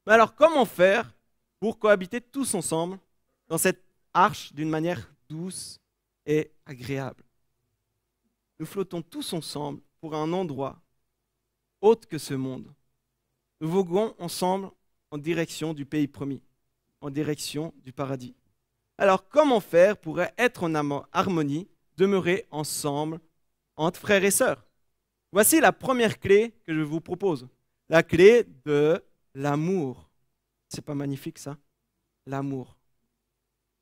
Mais 0.05 0.13
alors, 0.13 0.35
comment 0.35 0.65
faire 0.65 1.15
pour 1.61 1.79
cohabiter 1.79 2.19
tous 2.19 2.55
ensemble 2.55 2.99
dans 3.47 3.57
cette 3.57 3.85
arche 4.13 4.51
d'une 4.51 4.69
manière 4.69 5.09
douce 5.29 5.79
et 6.25 6.51
agréable? 6.65 7.23
Nous 8.59 8.65
flottons 8.65 9.01
tous 9.01 9.31
ensemble 9.31 9.81
pour 10.01 10.13
un 10.13 10.33
endroit 10.33 10.81
autre 11.83 12.07
que 12.07 12.17
ce 12.17 12.33
monde. 12.33 12.73
Nous 13.61 13.69
voguons 13.69 14.15
ensemble 14.17 14.71
en 15.11 15.17
direction 15.17 15.73
du 15.73 15.85
pays 15.85 16.07
promis, 16.07 16.41
en 17.01 17.11
direction 17.11 17.73
du 17.83 17.93
paradis. 17.93 18.35
Alors 18.97 19.27
comment 19.27 19.59
faire 19.59 19.97
pour 19.97 20.19
être 20.37 20.63
en 20.63 20.73
harmonie, 21.11 21.67
demeurer 21.97 22.45
ensemble 22.51 23.19
entre 23.75 23.99
frères 23.99 24.23
et 24.23 24.31
sœurs? 24.31 24.65
Voici 25.31 25.59
la 25.59 25.71
première 25.71 26.19
clé 26.19 26.53
que 26.63 26.73
je 26.73 26.81
vous 26.81 27.01
propose, 27.01 27.47
la 27.89 28.01
clé 28.01 28.45
de 28.65 29.03
l'amour. 29.33 30.09
C'est 30.69 30.85
pas 30.85 30.95
magnifique 30.95 31.37
ça? 31.37 31.57
L'amour. 32.25 32.77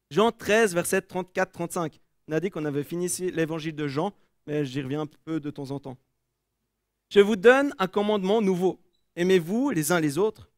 Jean 0.09 0.31
13, 0.31 0.73
verset 0.73 0.99
34-35. 0.99 1.99
On 2.27 2.33
a 2.33 2.39
dit 2.39 2.49
qu'on 2.49 2.65
avait 2.65 2.83
fini 2.83 3.07
l'évangile 3.31 3.75
de 3.75 3.87
Jean, 3.87 4.11
mais 4.47 4.65
j'y 4.65 4.81
reviens 4.81 5.01
un 5.01 5.07
peu 5.07 5.39
de 5.39 5.51
temps 5.51 5.71
en 5.71 5.79
temps. 5.79 5.97
Je 7.11 7.19
vous 7.19 7.35
donne 7.35 7.75
un 7.77 7.87
commandement 7.87 8.41
nouveau. 8.41 8.79
Aimez-vous 9.17 9.69
les 9.71 9.91
uns 9.91 9.99
les 9.99 10.17
autres 10.17 10.49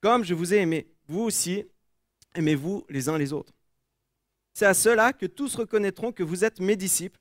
comme 0.00 0.24
je 0.24 0.32
vous 0.32 0.54
ai 0.54 0.58
aimé. 0.58 0.86
Vous 1.08 1.20
aussi, 1.20 1.64
aimez-vous 2.34 2.86
les 2.88 3.10
uns 3.10 3.18
les 3.18 3.34
autres. 3.34 3.52
C'est 4.54 4.64
à 4.64 4.72
cela 4.72 5.12
que 5.12 5.26
tous 5.26 5.56
reconnaîtront 5.56 6.10
que 6.10 6.22
vous 6.22 6.42
êtes 6.42 6.60
mes 6.60 6.74
disciples 6.74 7.20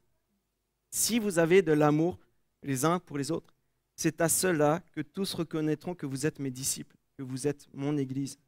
si 0.91 1.19
vous 1.19 1.39
avez 1.39 1.61
de 1.61 1.73
l'amour 1.73 2.19
les 2.63 2.85
uns 2.85 2.99
pour 2.99 3.17
les 3.17 3.31
autres. 3.31 3.53
C'est 3.97 4.21
à 4.21 4.29
cela 4.29 4.81
que 4.93 5.01
tous 5.01 5.33
reconnaîtront 5.33 5.93
que 5.93 6.05
vous 6.05 6.25
êtes 6.25 6.39
mes 6.39 6.51
disciples, 6.51 6.95
que 7.17 7.23
vous 7.23 7.47
êtes 7.47 7.67
mon 7.73 7.97
Église, 7.97 8.39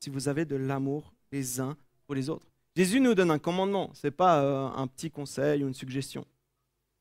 si 0.00 0.10
vous 0.10 0.26
avez 0.26 0.44
de 0.44 0.56
l'amour 0.56 1.14
les 1.30 1.60
uns 1.60 1.76
pour 2.06 2.16
les 2.16 2.28
autres. 2.28 2.46
Jésus 2.74 2.98
nous 2.98 3.14
donne 3.14 3.30
un 3.30 3.38
commandement, 3.38 3.94
ce 3.94 4.08
n'est 4.08 4.10
pas 4.10 4.42
euh, 4.42 4.66
un 4.74 4.88
petit 4.88 5.12
conseil 5.12 5.62
ou 5.62 5.68
une 5.68 5.74
suggestion. 5.74 6.26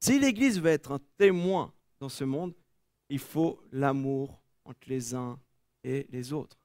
Si 0.02 0.20
l'Église 0.20 0.62
veut 0.62 0.70
être 0.70 0.92
un 0.92 1.00
témoin 1.18 1.74
dans 2.04 2.10
ce 2.10 2.26
monde, 2.26 2.54
il 3.08 3.18
faut 3.18 3.62
l'amour 3.72 4.38
entre 4.66 4.88
les 4.88 5.16
uns 5.16 5.40
et 5.86 6.06
les 6.10 6.34
autres. 6.34 6.58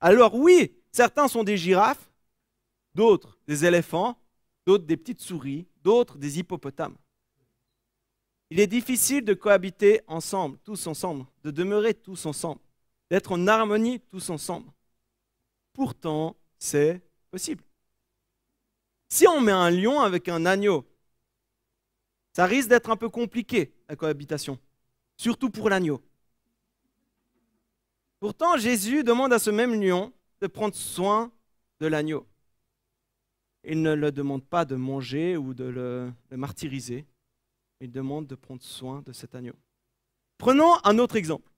Alors 0.00 0.34
oui, 0.34 0.74
certains 0.90 1.28
sont 1.28 1.44
des 1.44 1.58
girafes, 1.58 2.10
d'autres 2.94 3.38
des 3.46 3.66
éléphants, 3.66 4.18
d'autres 4.64 4.86
des 4.86 4.96
petites 4.96 5.20
souris, 5.20 5.66
d'autres 5.82 6.16
des 6.16 6.38
hippopotames. 6.38 6.96
Il 8.48 8.58
est 8.58 8.66
difficile 8.66 9.22
de 9.22 9.34
cohabiter 9.34 10.00
ensemble, 10.06 10.56
tous 10.64 10.86
ensemble, 10.86 11.26
de 11.42 11.50
demeurer 11.50 11.92
tous 11.92 12.24
ensemble, 12.24 12.62
d'être 13.10 13.32
en 13.32 13.46
harmonie 13.46 14.00
tous 14.00 14.30
ensemble. 14.30 14.70
Pourtant, 15.74 16.36
c'est 16.58 17.02
possible. 17.30 17.62
Si 19.10 19.26
on 19.26 19.42
met 19.42 19.52
un 19.52 19.70
lion 19.70 20.00
avec 20.00 20.30
un 20.30 20.46
agneau 20.46 20.86
ça 22.38 22.46
risque 22.46 22.68
d'être 22.68 22.88
un 22.90 22.96
peu 22.96 23.08
compliqué, 23.08 23.72
la 23.88 23.96
cohabitation. 23.96 24.60
surtout 25.16 25.50
pour 25.50 25.68
l'agneau. 25.68 26.00
Pourtant, 28.20 28.56
Jésus 28.56 29.02
demande 29.02 29.32
à 29.32 29.40
ce 29.40 29.50
même 29.50 29.82
lion 29.82 30.12
de 30.40 30.46
prendre 30.46 30.76
soin 30.76 31.32
de 31.80 31.88
l'agneau. 31.88 32.28
Il 33.64 33.82
ne 33.82 33.92
le 33.92 34.12
demande 34.12 34.44
pas 34.44 34.64
de 34.64 34.76
manger 34.76 35.36
ou 35.36 35.52
de 35.52 35.64
le, 35.64 36.12
martyriser. 36.30 37.06
Il 37.80 37.90
demande 37.90 38.28
de 38.28 38.36
prendre 38.36 38.62
soin 38.62 39.02
de 39.02 39.10
cet 39.10 39.34
agneau. 39.34 39.56
Prenons 40.38 40.76
un 40.84 40.96
autre 41.00 41.16
exemple. 41.16 41.50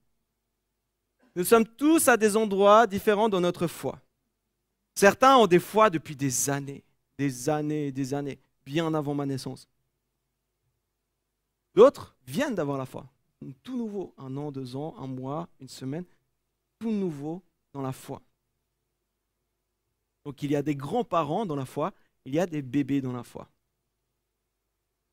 Nous 1.35 1.43
sommes 1.43 1.67
tous 1.67 2.07
à 2.07 2.17
des 2.17 2.35
endroits 2.35 2.87
différents 2.87 3.29
dans 3.29 3.41
notre 3.41 3.67
foi. 3.67 4.01
Certains 4.95 5.37
ont 5.37 5.45
des 5.45 5.59
foi 5.59 5.91
depuis 5.91 6.15
des 6.15 6.49
années, 6.49 6.83
des 7.19 7.49
années 7.49 7.85
et 7.87 7.91
des 7.91 8.15
années, 8.15 8.39
bien 8.65 8.91
avant 8.95 9.13
ma 9.13 9.27
naissance. 9.27 9.67
D'autres 11.73 12.15
viennent 12.27 12.55
d'avoir 12.55 12.77
la 12.77 12.85
foi, 12.85 13.05
tout 13.63 13.77
nouveau, 13.77 14.13
un 14.17 14.35
an, 14.37 14.51
deux 14.51 14.75
ans, 14.75 14.95
un 14.97 15.07
mois, 15.07 15.47
une 15.59 15.69
semaine, 15.69 16.05
tout 16.79 16.91
nouveau 16.91 17.41
dans 17.73 17.81
la 17.81 17.91
foi. 17.91 18.21
Donc 20.25 20.43
il 20.43 20.51
y 20.51 20.55
a 20.55 20.61
des 20.61 20.75
grands-parents 20.75 21.45
dans 21.45 21.55
la 21.55 21.65
foi, 21.65 21.93
il 22.25 22.35
y 22.35 22.39
a 22.39 22.45
des 22.45 22.61
bébés 22.61 23.01
dans 23.01 23.13
la 23.13 23.23
foi. 23.23 23.49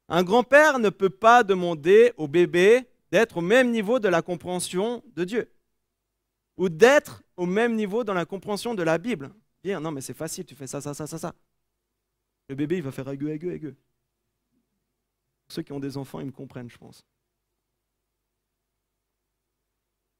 Un 0.08 0.22
grand-père 0.22 0.78
ne 0.78 0.90
peut 0.90 1.10
pas 1.10 1.44
demander 1.44 2.12
au 2.16 2.28
bébé 2.28 2.88
d'être 3.10 3.38
au 3.38 3.42
même 3.42 3.70
niveau 3.70 3.98
de 4.00 4.08
la 4.08 4.22
compréhension 4.22 5.02
de 5.14 5.24
Dieu 5.24 5.50
ou 6.56 6.68
d'être 6.68 7.22
au 7.36 7.46
même 7.46 7.74
niveau 7.74 8.04
dans 8.04 8.14
la 8.14 8.26
compréhension 8.26 8.74
de 8.74 8.82
la 8.82 8.98
Bible. 8.98 9.30
Dire 9.62 9.80
non 9.80 9.92
mais 9.92 10.00
c'est 10.00 10.14
facile, 10.14 10.44
tu 10.44 10.54
fais 10.54 10.66
ça, 10.66 10.80
ça, 10.80 10.92
ça, 10.92 11.06
ça, 11.06 11.18
ça. 11.18 11.34
Le 12.48 12.54
bébé 12.54 12.76
il 12.76 12.82
va 12.82 12.90
faire 12.90 13.08
aiguë, 13.08 13.30
aiguë, 13.30 13.52
aiguë. 13.54 13.76
Ceux 15.48 15.62
qui 15.62 15.72
ont 15.72 15.80
des 15.80 15.96
enfants, 15.96 16.20
ils 16.20 16.26
me 16.26 16.32
comprennent, 16.32 16.70
je 16.70 16.78
pense. 16.78 17.04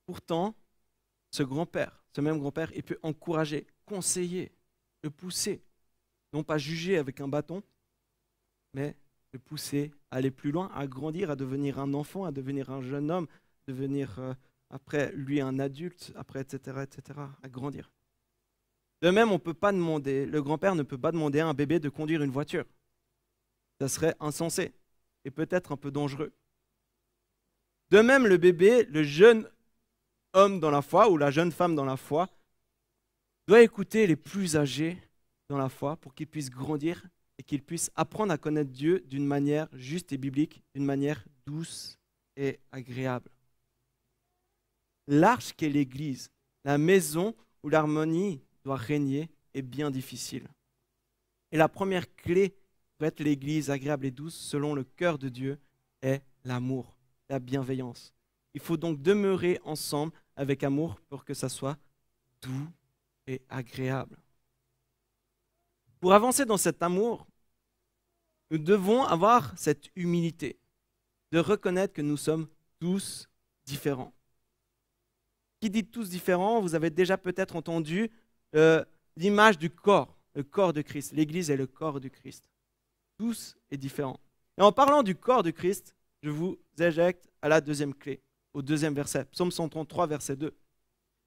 Pourtant, 0.06 0.54
ce 1.30 1.42
grand-père, 1.42 2.02
ce 2.14 2.20
même 2.20 2.38
grand-père, 2.38 2.72
il 2.74 2.82
peut 2.82 2.98
encourager, 3.02 3.66
conseiller, 3.84 4.52
le 5.02 5.10
pousser, 5.10 5.62
non 6.32 6.42
pas 6.42 6.58
juger 6.58 6.96
avec 6.98 7.20
un 7.20 7.28
bâton, 7.28 7.62
mais 8.74 8.96
le 9.32 9.38
pousser 9.38 9.92
à 10.10 10.16
aller 10.16 10.30
plus 10.30 10.50
loin, 10.50 10.70
à 10.74 10.86
grandir, 10.86 11.30
à 11.30 11.36
devenir 11.36 11.78
un 11.78 11.92
enfant, 11.94 12.24
à 12.24 12.32
devenir 12.32 12.70
un 12.70 12.80
jeune 12.80 13.10
homme, 13.10 13.26
devenir 13.66 14.18
euh, 14.18 14.34
après 14.70 15.12
lui 15.12 15.40
un 15.40 15.58
adulte, 15.58 16.12
après 16.16 16.40
etc., 16.40 16.84
etc., 16.84 17.20
à 17.42 17.48
grandir. 17.48 17.90
De 19.02 19.10
même, 19.10 19.30
on 19.30 19.38
peut 19.38 19.54
pas 19.54 19.72
demander, 19.72 20.26
le 20.26 20.42
grand-père 20.42 20.74
ne 20.74 20.82
peut 20.82 20.98
pas 20.98 21.12
demander 21.12 21.40
à 21.40 21.46
un 21.46 21.54
bébé 21.54 21.78
de 21.78 21.88
conduire 21.88 22.22
une 22.22 22.30
voiture. 22.30 22.64
Ça 23.80 23.88
serait 23.88 24.16
insensé 24.18 24.72
et 25.24 25.30
peut-être 25.30 25.72
un 25.72 25.76
peu 25.76 25.90
dangereux. 25.90 26.32
De 27.90 28.00
même, 28.00 28.26
le 28.26 28.36
bébé, 28.36 28.84
le 28.84 29.02
jeune 29.02 29.48
homme 30.34 30.60
dans 30.60 30.70
la 30.70 30.82
foi 30.82 31.10
ou 31.10 31.16
la 31.16 31.30
jeune 31.30 31.52
femme 31.52 31.74
dans 31.74 31.84
la 31.84 31.96
foi, 31.96 32.28
doit 33.46 33.62
écouter 33.62 34.06
les 34.06 34.16
plus 34.16 34.56
âgés 34.56 34.98
dans 35.48 35.56
la 35.56 35.70
foi 35.70 35.96
pour 35.96 36.14
qu'ils 36.14 36.26
puissent 36.26 36.50
grandir 36.50 37.06
et 37.38 37.42
qu'ils 37.42 37.62
puissent 37.62 37.90
apprendre 37.94 38.32
à 38.32 38.38
connaître 38.38 38.70
Dieu 38.70 39.00
d'une 39.06 39.26
manière 39.26 39.68
juste 39.72 40.12
et 40.12 40.18
biblique, 40.18 40.62
d'une 40.74 40.84
manière 40.84 41.24
douce 41.46 41.98
et 42.36 42.58
agréable. 42.72 43.30
L'arche 45.06 45.54
qu'est 45.54 45.70
l'Église, 45.70 46.30
la 46.64 46.76
maison 46.76 47.34
où 47.62 47.70
l'harmonie 47.70 48.42
doit 48.64 48.76
régner, 48.76 49.30
est 49.54 49.62
bien 49.62 49.90
difficile. 49.90 50.46
Et 51.50 51.56
la 51.56 51.68
première 51.68 52.14
clé 52.16 52.54
pour 52.98 53.06
être 53.06 53.20
l'Église 53.20 53.70
agréable 53.70 54.06
et 54.06 54.10
douce 54.10 54.34
selon 54.34 54.74
le 54.74 54.82
cœur 54.82 55.18
de 55.18 55.28
Dieu 55.28 55.58
est 56.02 56.20
l'amour, 56.44 56.96
la 57.28 57.38
bienveillance. 57.38 58.12
Il 58.54 58.60
faut 58.60 58.76
donc 58.76 59.00
demeurer 59.00 59.60
ensemble 59.64 60.12
avec 60.34 60.64
amour 60.64 61.00
pour 61.08 61.24
que 61.24 61.32
ça 61.32 61.48
soit 61.48 61.78
doux 62.42 62.68
et 63.28 63.40
agréable. 63.48 64.18
Pour 66.00 66.12
avancer 66.12 66.44
dans 66.44 66.56
cet 66.56 66.82
amour, 66.82 67.26
nous 68.50 68.58
devons 68.58 69.04
avoir 69.04 69.56
cette 69.56 69.90
humilité 69.94 70.58
de 71.30 71.38
reconnaître 71.38 71.94
que 71.94 72.02
nous 72.02 72.16
sommes 72.16 72.48
tous 72.80 73.28
différents. 73.64 74.12
Qui 75.60 75.70
dit 75.70 75.84
tous 75.84 76.08
différents, 76.08 76.60
vous 76.60 76.74
avez 76.74 76.90
déjà 76.90 77.18
peut-être 77.18 77.56
entendu 77.56 78.10
euh, 78.54 78.84
l'image 79.16 79.58
du 79.58 79.70
corps, 79.70 80.16
le 80.34 80.42
corps 80.42 80.72
de 80.72 80.82
Christ. 80.82 81.12
L'Église 81.12 81.50
est 81.50 81.56
le 81.56 81.66
corps 81.66 82.00
du 82.00 82.10
Christ. 82.10 82.48
Tous 83.18 83.56
est 83.70 83.76
différent. 83.76 84.18
Et 84.56 84.62
en 84.62 84.72
parlant 84.72 85.02
du 85.02 85.14
corps 85.14 85.42
de 85.42 85.50
Christ, 85.50 85.94
je 86.22 86.30
vous 86.30 86.58
éjecte 86.78 87.28
à 87.42 87.48
la 87.48 87.60
deuxième 87.60 87.94
clé, 87.94 88.20
au 88.54 88.62
deuxième 88.62 88.94
verset, 88.94 89.24
Psaume 89.26 89.50
133, 89.50 90.06
verset 90.06 90.36
2. 90.36 90.56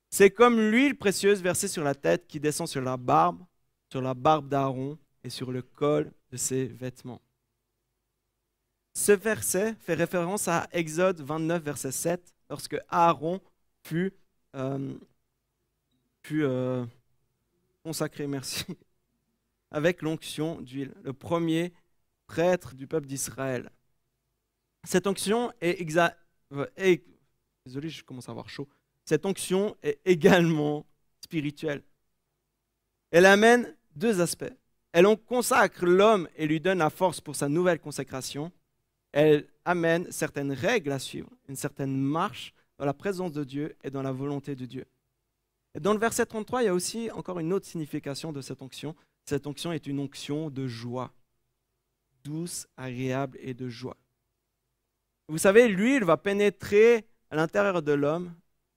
C'est 0.10 0.32
comme 0.32 0.60
l'huile 0.60 0.98
précieuse 0.98 1.42
versée 1.42 1.68
sur 1.68 1.84
la 1.84 1.96
tête 1.96 2.28
qui 2.28 2.40
descend 2.40 2.68
sur 2.68 2.82
la 2.82 2.98
barbe, 2.98 3.42
sur 3.90 4.02
la 4.02 4.14
barbe 4.14 4.50
d'Aaron 4.50 4.98
et 5.24 5.30
sur 5.30 5.52
le 5.52 5.62
col 5.62 6.12
de 6.32 6.38
ses 6.38 6.66
vêtements. 6.66 7.22
Ce 8.94 9.14
verset 9.14 9.76
fait 9.80 9.94
référence 9.94 10.48
à 10.48 10.68
Exode 10.74 11.22
29, 11.22 11.64
verset 11.64 11.92
7, 11.92 12.36
lorsque 12.50 12.78
Aaron 12.90 13.40
fut, 13.84 14.14
euh, 14.56 14.94
euh, 16.32 16.86
consacré, 17.84 18.28
merci, 18.28 18.66
avec 19.72 20.02
l'onction 20.02 20.60
d'huile, 20.62 20.94
le 21.04 21.14
premier 21.14 21.72
prêtre 22.32 22.76
du 22.76 22.88
peuple 22.88 23.08
d'Israël. 23.08 23.70
Cette 24.86 25.06
onction 25.06 25.52
est, 25.60 25.82
exa 25.82 26.16
euh, 26.54 26.66
désolé, 27.66 27.90
je 27.90 28.04
commence 28.04 28.30
à 28.30 28.32
avoir 28.32 28.48
chaud. 28.48 28.70
Cette 29.04 29.26
onction 29.26 29.76
est 29.84 30.00
également 30.06 30.86
spirituelle. 31.20 31.84
Elle 33.12 33.26
amène 33.26 33.76
deux 33.98 34.22
aspects. 34.22 34.54
Elle 34.94 35.08
en 35.08 35.18
consacre 35.18 35.86
l'homme 35.86 36.30
et 36.38 36.48
lui 36.48 36.62
donne 36.62 36.78
la 36.78 36.90
force 36.90 37.20
pour 37.20 37.36
sa 37.36 37.50
nouvelle 37.50 37.80
consécration. 37.80 38.50
Elle 39.12 39.48
amène 39.66 40.10
certaines 40.10 40.54
règles 40.54 40.94
à 40.94 41.00
suivre, 41.00 41.30
une 41.50 41.58
certaine 41.58 41.98
marche 41.98 42.54
dans 42.78 42.86
la 42.86 42.94
présence 42.94 43.34
de 43.34 43.44
Dieu 43.44 43.76
et 43.84 43.90
dans 43.90 44.04
la 44.04 44.14
volonté 44.14 44.56
de 44.56 44.66
Dieu. 44.66 44.86
Et 45.76 45.82
dans 45.82 45.92
le 45.92 46.00
verset 46.00 46.26
33, 46.26 46.64
il 46.64 46.66
y 46.66 46.70
a 46.70 46.74
aussi 46.74 47.12
encore 47.12 47.40
une 47.40 47.52
autre 47.52 47.66
signification 47.66 48.32
de 48.32 48.40
cette 48.40 48.62
onction. 48.62 48.96
Cette 49.26 49.48
onction 49.48 49.74
est 49.74 49.86
une 49.86 50.00
onction 50.00 50.50
de 50.50 50.66
joie, 50.66 51.14
douce, 52.24 52.68
agréable 52.78 53.38
et 53.42 53.54
de 53.54 53.70
joie. 53.70 53.98
Vous 55.28 55.38
savez, 55.38 55.68
l'huile 55.68 56.04
va 56.04 56.18
pénétrer 56.18 57.06
à 57.30 57.36
l'intérieur 57.36 57.82
de 57.82 57.94
l'homme 57.94 58.34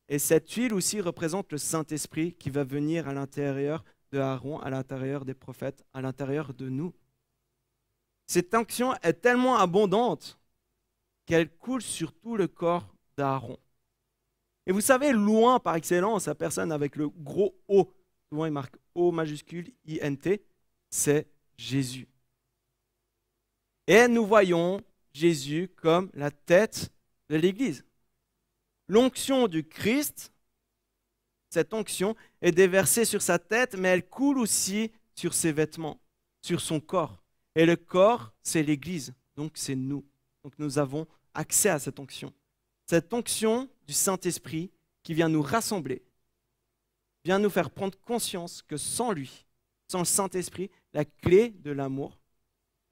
et 0.08 0.18
cette 0.18 0.50
huile 0.52 0.74
aussi 0.74 1.00
représente 1.00 1.50
le 1.52 1.58
Saint-Esprit 1.58 2.34
qui 2.34 2.50
va 2.50 2.64
venir 2.64 3.08
à 3.08 3.14
l'intérieur 3.14 3.84
de 4.12 4.18
Aaron, 4.18 4.60
à 4.60 4.70
l'intérieur 4.70 5.24
des 5.24 5.34
prophètes, 5.34 5.84
à 5.92 6.00
l'intérieur 6.00 6.54
de 6.54 6.68
nous. 6.68 6.94
Cette 8.26 8.54
onction 8.54 8.94
est 9.02 9.14
tellement 9.14 9.56
abondante 9.56 10.38
qu'elle 11.26 11.50
coule 11.50 11.82
sur 11.82 12.12
tout 12.12 12.36
le 12.36 12.46
corps 12.46 12.94
d'Aaron. 13.16 13.58
Et 14.66 14.72
vous 14.72 14.80
savez, 14.80 15.12
loin 15.12 15.58
par 15.58 15.74
excellence, 15.76 16.26
la 16.26 16.34
personne 16.34 16.72
avec 16.72 16.96
le 16.96 17.08
gros 17.08 17.54
O, 17.68 17.92
souvent 18.28 18.46
il 18.46 18.52
marque 18.52 18.76
O 18.94 19.10
majuscule 19.10 19.72
INT, 19.86 20.38
c'est 20.90 21.26
Jésus. 21.56 22.08
Et 23.86 24.08
nous 24.08 24.26
voyons 24.26 24.80
Jésus 25.12 25.70
comme 25.76 26.10
la 26.14 26.30
tête 26.30 26.90
de 27.28 27.36
l'Église. 27.36 27.84
L'onction 28.88 29.48
du 29.48 29.66
Christ, 29.66 30.32
cette 31.50 31.72
onction 31.72 32.16
est 32.40 32.52
déversée 32.52 33.04
sur 33.04 33.22
sa 33.22 33.38
tête, 33.38 33.76
mais 33.76 33.88
elle 33.88 34.08
coule 34.08 34.38
aussi 34.38 34.90
sur 35.14 35.34
ses 35.34 35.52
vêtements, 35.52 36.00
sur 36.42 36.60
son 36.60 36.80
corps. 36.80 37.22
Et 37.54 37.66
le 37.66 37.76
corps, 37.76 38.32
c'est 38.42 38.62
l'Église, 38.62 39.14
donc 39.36 39.52
c'est 39.54 39.76
nous. 39.76 40.04
Donc 40.42 40.54
nous 40.58 40.78
avons 40.78 41.06
accès 41.32 41.68
à 41.68 41.78
cette 41.78 41.98
onction. 41.98 42.32
Cette 42.86 43.12
onction 43.12 43.68
du 43.86 43.92
Saint-Esprit 43.92 44.70
qui 45.02 45.14
vient 45.14 45.28
nous 45.28 45.42
rassembler, 45.42 46.02
vient 47.24 47.38
nous 47.38 47.50
faire 47.50 47.70
prendre 47.70 47.98
conscience 48.00 48.62
que 48.62 48.76
sans 48.76 49.12
lui, 49.12 49.46
sans 49.88 50.00
le 50.00 50.04
Saint-Esprit, 50.04 50.70
la 50.92 51.04
clé 51.04 51.50
de 51.50 51.70
l'amour, 51.70 52.18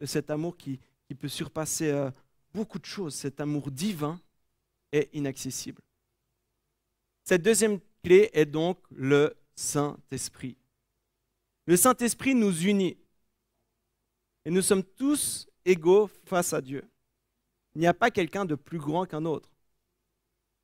de 0.03 0.07
cet 0.07 0.31
amour 0.31 0.57
qui, 0.57 0.81
peut 1.17 1.29
surpasser 1.29 1.91
euh, 1.91 2.11
beaucoup 2.53 2.79
de 2.79 2.87
choses, 2.87 3.15
cet 3.15 3.39
amour 3.39 3.71
divin, 3.71 4.19
est 4.91 5.11
inaccessible. 5.13 5.81
Cette 7.23 7.43
deuxième 7.43 7.79
clé 8.03 8.31
est 8.33 8.47
donc 8.47 8.79
le 8.91 9.33
Saint-Esprit. 9.55 10.57
Le 11.67 11.77
Saint-Esprit 11.77 12.35
nous 12.35 12.63
unit. 12.63 12.97
Et 14.45 14.51
nous 14.51 14.63
sommes 14.63 14.83
tous 14.83 15.47
égaux 15.65 16.11
face 16.25 16.53
à 16.53 16.61
Dieu. 16.61 16.83
Il 17.77 17.81
n'y 17.81 17.87
a 17.87 17.95
pas 17.95 18.11
quelqu'un 18.11 18.45
de 18.45 18.57
plus 18.57 18.79
grand 18.79 19.05
qu'un 19.05 19.25
autre. 19.25 19.51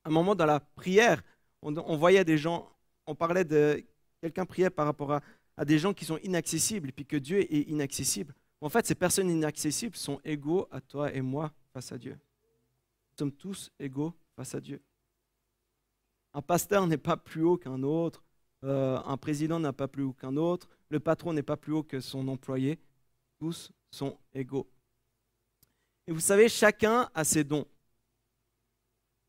À 0.03 0.09
un 0.09 0.11
moment 0.11 0.35
dans 0.35 0.47
la 0.47 0.59
prière, 0.59 1.23
on, 1.61 1.95
voyait 1.95 2.25
des 2.25 2.37
gens, 2.37 2.69
on 3.05 3.15
parlait 3.15 3.45
de 3.45 3.85
quelqu'un 4.19 4.45
priait 4.45 4.69
par 4.69 4.85
rapport 4.85 5.13
à, 5.55 5.63
des 5.63 5.79
gens 5.79 5.93
qui 5.93 6.03
sont 6.03 6.17
inaccessibles, 6.17 6.89
et 6.89 6.91
puis 6.91 7.05
que 7.05 7.17
Dieu 7.17 7.39
est 7.39 7.69
inaccessible. 7.69 8.33
En 8.61 8.69
fait, 8.69 8.85
ces 8.85 8.95
personnes 8.95 9.29
inaccessibles 9.29 9.95
sont 9.95 10.19
égaux 10.23 10.67
à 10.71 10.81
toi 10.81 11.13
et 11.13 11.21
moi 11.21 11.51
face 11.73 11.91
à 11.91 11.97
Dieu. 11.97 12.13
Nous 12.13 13.17
sommes 13.17 13.31
tous 13.31 13.71
égaux 13.79 14.13
face 14.35 14.53
à 14.55 14.59
Dieu. 14.59 14.81
Un 16.33 16.41
pasteur 16.41 16.85
n'est 16.85 16.97
pas 16.97 17.17
plus 17.17 17.43
haut 17.43 17.57
qu'un 17.57 17.81
autre, 17.83 18.23
euh, 18.63 18.99
un 19.05 19.17
président 19.17 19.59
n'est 19.59 19.71
pas 19.71 19.87
plus 19.87 20.03
haut 20.03 20.13
qu'un 20.13 20.35
autre, 20.35 20.69
le 20.89 20.99
patron 20.99 21.33
n'est 21.33 21.43
pas 21.43 21.57
plus 21.57 21.73
haut 21.73 21.83
que 21.83 22.01
son 22.01 22.27
employé, 22.27 22.79
tous 23.39 23.71
sont 23.91 24.17
égaux. 24.33 24.69
Et 26.07 26.11
vous 26.11 26.19
savez, 26.19 26.49
chacun 26.49 27.09
a 27.13 27.23
ses 27.23 27.43
dons 27.43 27.65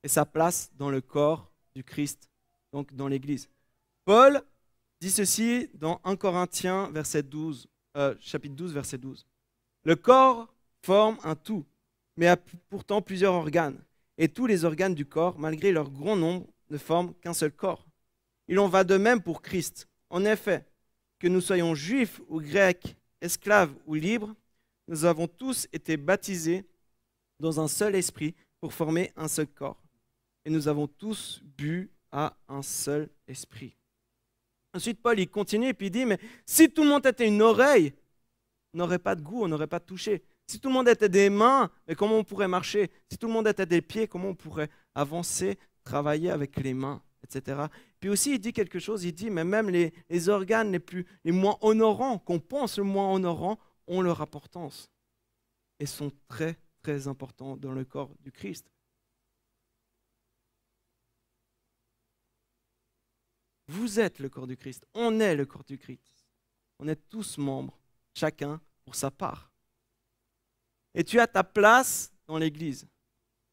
et 0.02 0.08
sa 0.08 0.24
place 0.24 0.70
dans 0.74 0.90
le 0.90 1.00
corps 1.00 1.52
du 1.74 1.84
Christ, 1.84 2.28
donc 2.72 2.94
dans 2.94 3.08
l'Église. 3.08 3.48
Paul 4.04 4.42
dit 5.00 5.10
ceci 5.10 5.70
dans 5.74 6.00
1 6.04 6.16
Corinthiens 6.16 6.90
verset 6.90 7.22
12, 7.22 7.68
euh, 7.96 8.14
chapitre 8.20 8.54
12, 8.54 8.72
verset 8.72 8.98
12. 8.98 9.26
Le 9.84 9.96
corps 9.96 10.52
forme 10.82 11.18
un 11.24 11.34
tout, 11.34 11.64
mais 12.16 12.26
a 12.26 12.36
pourtant 12.36 13.02
plusieurs 13.02 13.34
organes. 13.34 13.78
Et 14.18 14.28
tous 14.28 14.46
les 14.46 14.64
organes 14.64 14.94
du 14.94 15.06
corps, 15.06 15.38
malgré 15.38 15.72
leur 15.72 15.90
grand 15.90 16.16
nombre, 16.16 16.46
ne 16.68 16.78
forment 16.78 17.14
qu'un 17.14 17.32
seul 17.32 17.52
corps. 17.52 17.86
Il 18.48 18.58
en 18.58 18.68
va 18.68 18.84
de 18.84 18.96
même 18.96 19.22
pour 19.22 19.42
Christ. 19.42 19.88
En 20.10 20.24
effet, 20.24 20.66
que 21.18 21.28
nous 21.28 21.40
soyons 21.40 21.74
juifs 21.74 22.20
ou 22.28 22.40
grecs, 22.40 22.96
esclaves 23.20 23.72
ou 23.86 23.94
libres, 23.94 24.34
nous 24.88 25.04
avons 25.04 25.28
tous 25.28 25.68
été 25.72 25.96
baptisés 25.96 26.64
dans 27.38 27.60
un 27.60 27.68
seul 27.68 27.94
esprit 27.94 28.34
pour 28.60 28.72
former 28.72 29.12
un 29.16 29.28
seul 29.28 29.46
corps. 29.46 29.82
Et 30.44 30.50
nous 30.50 30.68
avons 30.68 30.86
tous 30.86 31.40
bu 31.56 31.90
à 32.12 32.36
un 32.48 32.62
seul 32.62 33.08
esprit. 33.28 33.76
Ensuite, 34.72 35.02
Paul, 35.02 35.18
il 35.18 35.28
continue 35.28 35.68
et 35.68 35.74
puis 35.74 35.88
il 35.88 35.90
dit, 35.90 36.04
mais 36.04 36.18
si 36.46 36.70
tout 36.70 36.82
le 36.82 36.88
monde 36.88 37.06
était 37.06 37.26
une 37.26 37.42
oreille, 37.42 37.92
on 38.72 38.78
n'aurait 38.78 38.98
pas 38.98 39.14
de 39.14 39.22
goût, 39.22 39.44
on 39.44 39.48
n'aurait 39.48 39.66
pas 39.66 39.80
de 39.80 39.84
toucher. 39.84 40.22
Si 40.46 40.60
tout 40.60 40.68
le 40.68 40.74
monde 40.74 40.88
était 40.88 41.08
des 41.08 41.30
mains, 41.30 41.70
mais 41.86 41.94
comment 41.94 42.16
on 42.16 42.24
pourrait 42.24 42.48
marcher? 42.48 42.90
Si 43.08 43.18
tout 43.18 43.26
le 43.26 43.32
monde 43.32 43.48
était 43.48 43.66
des 43.66 43.82
pieds, 43.82 44.08
comment 44.08 44.28
on 44.28 44.34
pourrait 44.34 44.70
avancer, 44.94 45.58
travailler 45.84 46.30
avec 46.30 46.56
les 46.58 46.74
mains, 46.74 47.02
etc. 47.24 47.66
Puis 48.00 48.08
aussi, 48.08 48.34
il 48.34 48.38
dit 48.38 48.52
quelque 48.52 48.78
chose, 48.78 49.04
il 49.04 49.12
dit, 49.12 49.30
mais 49.30 49.44
même 49.44 49.70
les, 49.70 50.28
organes 50.28 50.72
les, 50.72 50.78
plus, 50.78 51.06
les 51.24 51.32
moins 51.32 51.56
honorants, 51.60 52.18
qu'on 52.18 52.38
pense 52.38 52.78
le 52.78 52.84
moins 52.84 53.12
honorants, 53.12 53.58
ont 53.86 54.02
leur 54.02 54.20
importance 54.22 54.90
et 55.78 55.86
sont 55.86 56.12
très, 56.28 56.58
très 56.82 57.08
importants 57.08 57.56
dans 57.56 57.72
le 57.72 57.84
corps 57.84 58.14
du 58.20 58.30
Christ. 58.30 58.70
Vous 63.70 64.00
êtes 64.00 64.18
le 64.18 64.28
corps 64.28 64.48
du 64.48 64.56
Christ. 64.56 64.84
On 64.94 65.20
est 65.20 65.36
le 65.36 65.46
corps 65.46 65.62
du 65.62 65.78
Christ. 65.78 66.26
On 66.80 66.88
est 66.88 67.08
tous 67.08 67.38
membres, 67.38 67.78
chacun 68.14 68.60
pour 68.84 68.96
sa 68.96 69.12
part. 69.12 69.52
Et 70.92 71.04
tu 71.04 71.20
as 71.20 71.28
ta 71.28 71.44
place 71.44 72.12
dans 72.26 72.36
l'Église. 72.36 72.88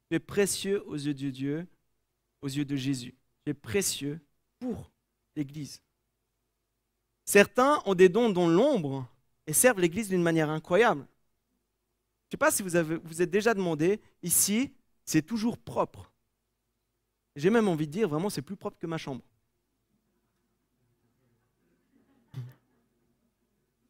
Tu 0.10 0.16
es 0.16 0.20
précieux 0.20 0.84
aux 0.88 0.96
yeux 0.96 1.14
de 1.14 1.30
Dieu, 1.30 1.68
aux 2.42 2.48
yeux 2.48 2.66
de 2.66 2.76
Jésus. 2.76 3.16
Tu 3.46 3.52
es 3.52 3.54
précieux 3.54 4.20
pour 4.58 4.92
l'Église. 5.36 5.84
Certains 7.24 7.80
ont 7.86 7.94
des 7.94 8.10
dons 8.10 8.32
dans 8.32 8.48
l'ombre 8.48 9.08
et 9.46 9.54
servent 9.54 9.82
l'Église 9.82 10.10
d'une 10.10 10.24
manière 10.24 10.50
incroyable. 10.50 11.02
Je 11.02 11.06
ne 11.06 12.32
sais 12.32 12.38
pas 12.38 12.50
si 12.50 12.64
vous 12.64 12.72
vous 13.04 13.22
êtes 13.22 13.30
déjà 13.30 13.54
demandé, 13.54 14.02
ici, 14.24 14.74
c'est 15.06 15.22
toujours 15.22 15.60
propre. 15.60 16.12
J'ai 17.36 17.52
même 17.52 17.68
envie 17.68 17.86
de 17.86 17.92
dire, 17.92 18.10
vraiment, 18.10 18.32
c'est 18.32 18.42
plus 18.42 18.58
propre 18.58 18.80
que 18.80 18.88
ma 18.88 18.98
chambre. 18.98 19.22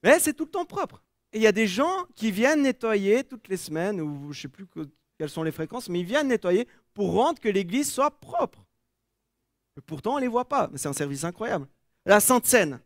Mais 0.08 0.20
c'est 0.20 0.34
tout 0.34 0.46
le 0.46 0.52
temps 0.52 0.64
propre. 0.64 1.04
Et 1.34 1.38
il 1.38 1.42
y 1.42 1.48
a 1.48 1.52
des 1.52 1.68
gens 1.68 2.06
qui 2.16 2.32
viennent 2.32 2.62
nettoyer 2.62 3.26
toutes 3.26 3.50
les 3.50 3.58
semaines, 3.58 4.00
ou 4.00 4.32
je 4.32 4.40
ne 4.40 4.42
sais 4.44 4.48
plus 4.48 4.66
quelles 5.18 5.30
sont 5.30 5.44
les 5.44 5.52
fréquences, 5.52 5.90
mais 5.90 6.00
ils 6.00 6.06
viennent 6.06 6.30
nettoyer 6.30 6.66
pour 6.94 7.12
rendre 7.12 7.42
que 7.42 7.50
l'église 7.50 7.92
soit 7.92 8.18
propre. 8.22 8.66
pourtant, 9.86 10.14
on 10.14 10.16
ne 10.16 10.22
les 10.22 10.30
voit 10.30 10.48
pas, 10.48 10.70
mais 10.72 10.78
c'est 10.78 10.88
un 10.88 10.94
service 10.94 11.26
incroyable. 11.26 11.68
La 12.06 12.22
Sainte 12.22 12.46
Seine. 12.46 12.80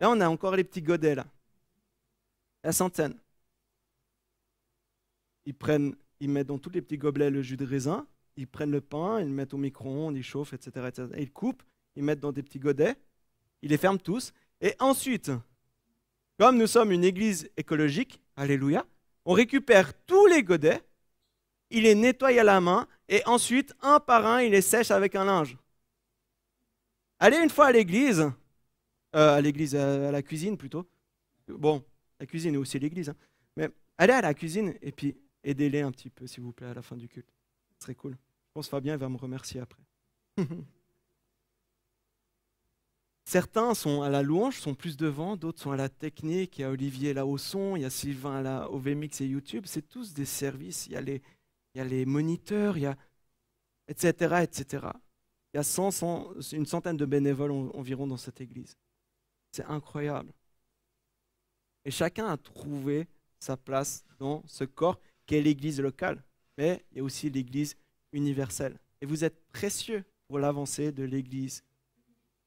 Là, 0.00 0.10
on 0.10 0.20
a 0.20 0.28
encore 0.28 0.56
les 0.56 0.64
petits 0.64 0.82
godets. 0.82 1.18
La 2.64 2.72
Sainte 2.72 2.96
Seine. 2.96 3.16
Ils 5.46 5.54
prennent, 5.54 5.94
ils 6.18 6.28
mettent 6.28 6.48
dans 6.48 6.58
tous 6.58 6.70
les 6.70 6.82
petits 6.82 6.98
gobelets 6.98 7.30
le 7.30 7.42
jus 7.42 7.56
de 7.56 7.64
raisin, 7.64 8.08
ils 8.36 8.48
prennent 8.48 8.72
le 8.72 8.80
pain, 8.80 9.20
ils 9.20 9.28
le 9.28 9.32
mettent 9.32 9.54
au 9.54 9.58
micro-ondes, 9.58 10.16
ils 10.16 10.24
chauffent, 10.24 10.54
etc., 10.54 10.88
etc. 10.88 11.08
Ils 11.16 11.30
coupent, 11.30 11.62
ils 11.94 12.02
mettent 12.02 12.18
dans 12.18 12.32
des 12.32 12.42
petits 12.42 12.58
godets, 12.58 12.96
ils 13.62 13.70
les 13.70 13.78
ferment 13.78 14.00
tous, 14.00 14.32
et 14.60 14.74
ensuite, 14.80 15.30
comme 16.40 16.56
nous 16.56 16.66
sommes 16.66 16.90
une 16.90 17.04
église 17.04 17.50
écologique, 17.58 18.18
alléluia, 18.34 18.86
on 19.26 19.34
récupère 19.34 19.92
tous 20.06 20.24
les 20.24 20.42
godets, 20.42 20.80
il 21.68 21.82
les 21.82 21.94
nettoie 21.94 22.30
à 22.30 22.42
la 22.42 22.62
main 22.62 22.88
et 23.10 23.20
ensuite, 23.26 23.74
un 23.82 24.00
par 24.00 24.24
un, 24.24 24.40
il 24.40 24.52
les 24.52 24.62
sèche 24.62 24.90
avec 24.90 25.14
un 25.16 25.26
linge. 25.26 25.58
Allez 27.18 27.36
une 27.36 27.50
fois 27.50 27.66
à 27.66 27.72
l'église, 27.72 28.20
euh, 29.14 29.36
à 29.36 29.38
l'église, 29.42 29.76
à 29.76 30.10
la 30.10 30.22
cuisine 30.22 30.56
plutôt. 30.56 30.88
Bon, 31.46 31.84
la 32.18 32.24
cuisine 32.24 32.54
est 32.54 32.56
aussi 32.58 32.78
l'église, 32.78 33.10
hein. 33.10 33.16
mais 33.54 33.68
allez 33.98 34.14
à 34.14 34.22
la 34.22 34.32
cuisine 34.32 34.72
et 34.80 34.92
puis 34.92 35.14
aidez-les 35.44 35.82
un 35.82 35.92
petit 35.92 36.08
peu, 36.08 36.26
s'il 36.26 36.42
vous 36.42 36.52
plaît, 36.52 36.68
à 36.68 36.74
la 36.74 36.80
fin 36.80 36.96
du 36.96 37.06
culte. 37.06 37.28
Ce 37.74 37.84
serait 37.84 37.94
cool. 37.94 38.12
Je 38.12 38.52
pense 38.54 38.66
Fabien 38.66 38.96
va 38.96 39.10
me 39.10 39.18
remercier 39.18 39.60
après. 39.60 39.82
Certains 43.30 43.74
sont 43.74 44.02
à 44.02 44.08
la 44.08 44.24
louange, 44.24 44.58
sont 44.58 44.74
plus 44.74 44.96
devant, 44.96 45.36
d'autres 45.36 45.62
sont 45.62 45.70
à 45.70 45.76
la 45.76 45.88
technique. 45.88 46.58
Il 46.58 46.62
y 46.62 46.64
a 46.64 46.70
Olivier 46.70 47.14
là 47.14 47.24
au 47.24 47.38
son, 47.38 47.76
il 47.76 47.82
y 47.82 47.84
a 47.84 47.90
Sylvain 47.90 48.42
là 48.42 48.68
au 48.68 48.80
VMix 48.80 49.20
et 49.20 49.26
YouTube. 49.26 49.66
C'est 49.66 49.88
tous 49.88 50.12
des 50.12 50.24
services. 50.24 50.88
Il 50.88 50.94
y 50.94 50.96
a 50.96 51.00
les, 51.00 51.22
il 51.72 51.78
y 51.78 51.80
a 51.80 51.84
les 51.84 52.04
moniteurs, 52.06 52.76
il 52.76 52.80
y 52.80 52.86
a 52.86 52.96
etc. 53.86 54.42
etc. 54.42 54.88
Il 55.54 55.58
y 55.58 55.60
a 55.60 56.56
une 56.56 56.66
centaine 56.66 56.96
de 56.96 57.06
bénévoles 57.06 57.52
environ 57.52 58.08
dans 58.08 58.16
cette 58.16 58.40
église. 58.40 58.76
C'est 59.52 59.66
incroyable. 59.66 60.32
Et 61.84 61.92
chacun 61.92 62.26
a 62.26 62.36
trouvé 62.36 63.06
sa 63.38 63.56
place 63.56 64.04
dans 64.18 64.42
ce 64.48 64.64
corps 64.64 64.98
qui 65.24 65.36
est 65.36 65.40
l'église 65.40 65.80
locale. 65.80 66.20
Mais 66.58 66.84
il 66.90 66.96
y 66.96 67.00
a 67.00 67.04
aussi 67.04 67.30
l'église 67.30 67.76
universelle. 68.10 68.76
Et 69.00 69.06
vous 69.06 69.22
êtes 69.22 69.40
précieux 69.52 70.02
pour 70.26 70.40
l'avancée 70.40 70.90
de 70.90 71.04
l'église 71.04 71.62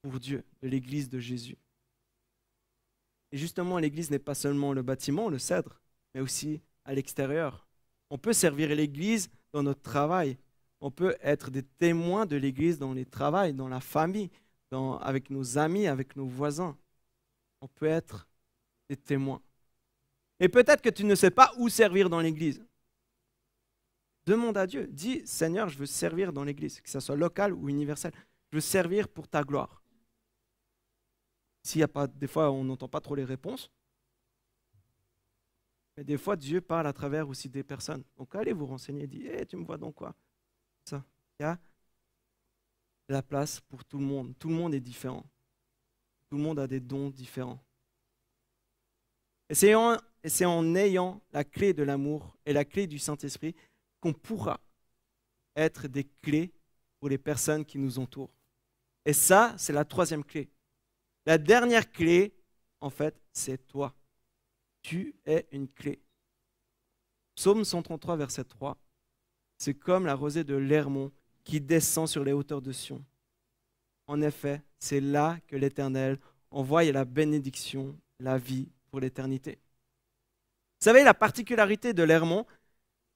pour 0.04 0.20
Dieu, 0.20 0.44
de 0.62 0.68
l'Église 0.68 1.10
de 1.10 1.20
Jésus. 1.20 1.58
Et 3.32 3.38
justement, 3.38 3.80
l'Église 3.80 4.12
n'est 4.12 4.20
pas 4.20 4.36
seulement 4.36 4.74
le 4.74 4.84
bâtiment, 4.84 5.30
le 5.30 5.39
cèdre, 5.39 5.82
mais 6.13 6.22
aussi 6.22 6.62
à 6.86 6.94
l'extérieur. 6.94 7.68
On 8.12 8.18
peut 8.18 8.34
servir 8.34 8.70
l'Église 8.76 9.32
dans 9.54 9.63
notre 9.63 9.82
travail. 9.82 10.38
On 10.82 10.92
peut 10.92 11.16
être 11.22 11.50
des 11.50 11.63
témoins 11.63 12.26
de 12.26 12.36
l'Église 12.36 12.78
dans 12.78 12.94
les 12.94 13.06
travails, 13.06 13.54
dans 13.54 13.70
la 13.70 13.80
famille, 13.80 14.30
avec 15.02 15.30
nos 15.30 15.58
amis, 15.58 15.88
avec 15.88 16.16
nos 16.16 16.26
voisins. 16.26 16.78
On 17.62 17.68
peut 17.68 17.86
être 17.86 18.28
des 18.89 18.98
témoins. 18.98 19.42
Et 20.39 20.50
peut-être 20.50 20.82
que 20.82 20.89
tu 20.89 21.06
ne 21.06 21.16
sais 21.16 21.32
pas 21.32 21.54
où 21.58 21.70
servir 21.70 22.10
dans 22.10 22.20
l'Église. 22.20 22.62
Demande 24.26 24.58
à 24.58 24.68
Dieu. 24.68 24.88
Dis, 24.88 25.22
Seigneur, 25.26 25.70
je 25.70 25.78
veux 25.78 25.86
servir 25.86 26.34
dans 26.34 26.44
l'Église, 26.44 26.82
que 26.82 26.89
ce 26.89 27.00
soit 27.00 27.16
local 27.16 27.54
ou 27.54 27.70
universel. 27.70 28.12
Je 28.52 28.58
veux 28.58 28.62
servir 28.62 29.08
pour 29.08 29.28
ta 29.28 29.44
gloire. 29.44 29.83
S'il 31.63 31.82
a 31.84 32.08
des 32.08 32.28
fois, 32.28 32.52
on 32.52 32.63
n'entend 32.63 32.89
pas 32.89 33.02
trop 33.02 33.15
les 33.15 33.23
réponses. 33.23 33.71
Mais 35.95 36.04
des 36.04 36.17
fois, 36.17 36.36
Dieu 36.36 36.60
parle 36.60 36.88
à 36.88 36.93
travers 36.93 37.30
aussi 37.30 37.49
des 37.49 37.63
personnes. 37.63 38.04
Donc 38.17 38.36
allez 38.36 38.52
vous 38.52 38.65
renseigner, 38.65 39.08
dit, 39.08 39.26
hey, 39.28 39.45
tu 39.45 39.56
me 39.56 39.63
vois 39.63 39.78
dans 39.78 39.91
quoi? 39.91 40.13
Ça. 40.86 41.04
Il 41.39 41.43
y 41.43 41.45
a 41.45 41.58
la 43.10 43.21
place 43.21 43.62
pour 43.62 43.86
tout 43.86 43.97
le 43.97 44.06
monde. 44.06 44.38
Tout 44.38 44.49
le 44.49 44.56
monde 44.56 44.73
est 44.73 44.80
différent. 44.80 45.23
Tout 46.30 46.38
le 46.38 46.43
monde 46.43 46.60
a 46.60 46.67
des 46.67 46.80
dons 46.80 47.10
différents. 47.10 47.60
Et 49.49 49.56
c'est 49.56 50.45
en 50.45 50.76
ayant 50.76 51.21
la 51.32 51.43
clé 51.43 51.73
de 51.73 51.84
l'amour 51.84 52.36
et 52.45 52.54
la 52.54 52.65
clé 52.65 52.88
du 52.88 52.97
Saint-Esprit 52.97 53.56
qu'on 53.99 54.13
pourra 54.13 54.60
être 55.56 55.88
des 55.88 56.06
clés 56.21 56.52
pour 56.99 57.10
les 57.10 57.19
personnes 57.19 57.63
qui 57.63 57.78
nous 57.78 57.99
entourent. 57.99 58.34
Et 59.06 59.13
ça, 59.13 59.54
c'est 59.58 59.73
la 59.73 59.86
troisième 59.86 60.23
clé. 60.23 60.49
La 61.25 61.38
dernière 61.38 61.89
clé, 61.89 62.33
en 62.81 62.89
fait, 62.89 63.15
c'est 63.31 63.65
toi. 63.67 63.95
Tu 64.81 65.15
es 65.25 65.47
une 65.51 65.69
clé. 65.69 66.01
Psaume 67.36 67.63
133, 67.63 68.17
verset 68.17 68.43
3. 68.43 68.77
C'est 69.57 69.73
comme 69.73 70.05
la 70.05 70.15
rosée 70.15 70.43
de 70.43 70.55
l'Hermon 70.55 71.12
qui 71.43 71.62
descend 71.62 72.07
sur 72.07 72.23
les 72.23 72.33
hauteurs 72.33 72.62
de 72.62 72.71
Sion. 72.71 73.03
En 74.07 74.21
effet, 74.21 74.62
c'est 74.79 74.99
là 74.99 75.39
que 75.47 75.55
l'Éternel 75.55 76.19
envoie 76.51 76.83
la 76.83 77.05
bénédiction, 77.05 77.97
la 78.19 78.38
vie 78.38 78.69
pour 78.89 78.99
l'éternité. 78.99 79.51
Vous 79.51 80.86
savez, 80.86 81.03
la 81.03 81.13
particularité 81.13 81.93
de 81.93 82.03
l'Hermon, 82.03 82.45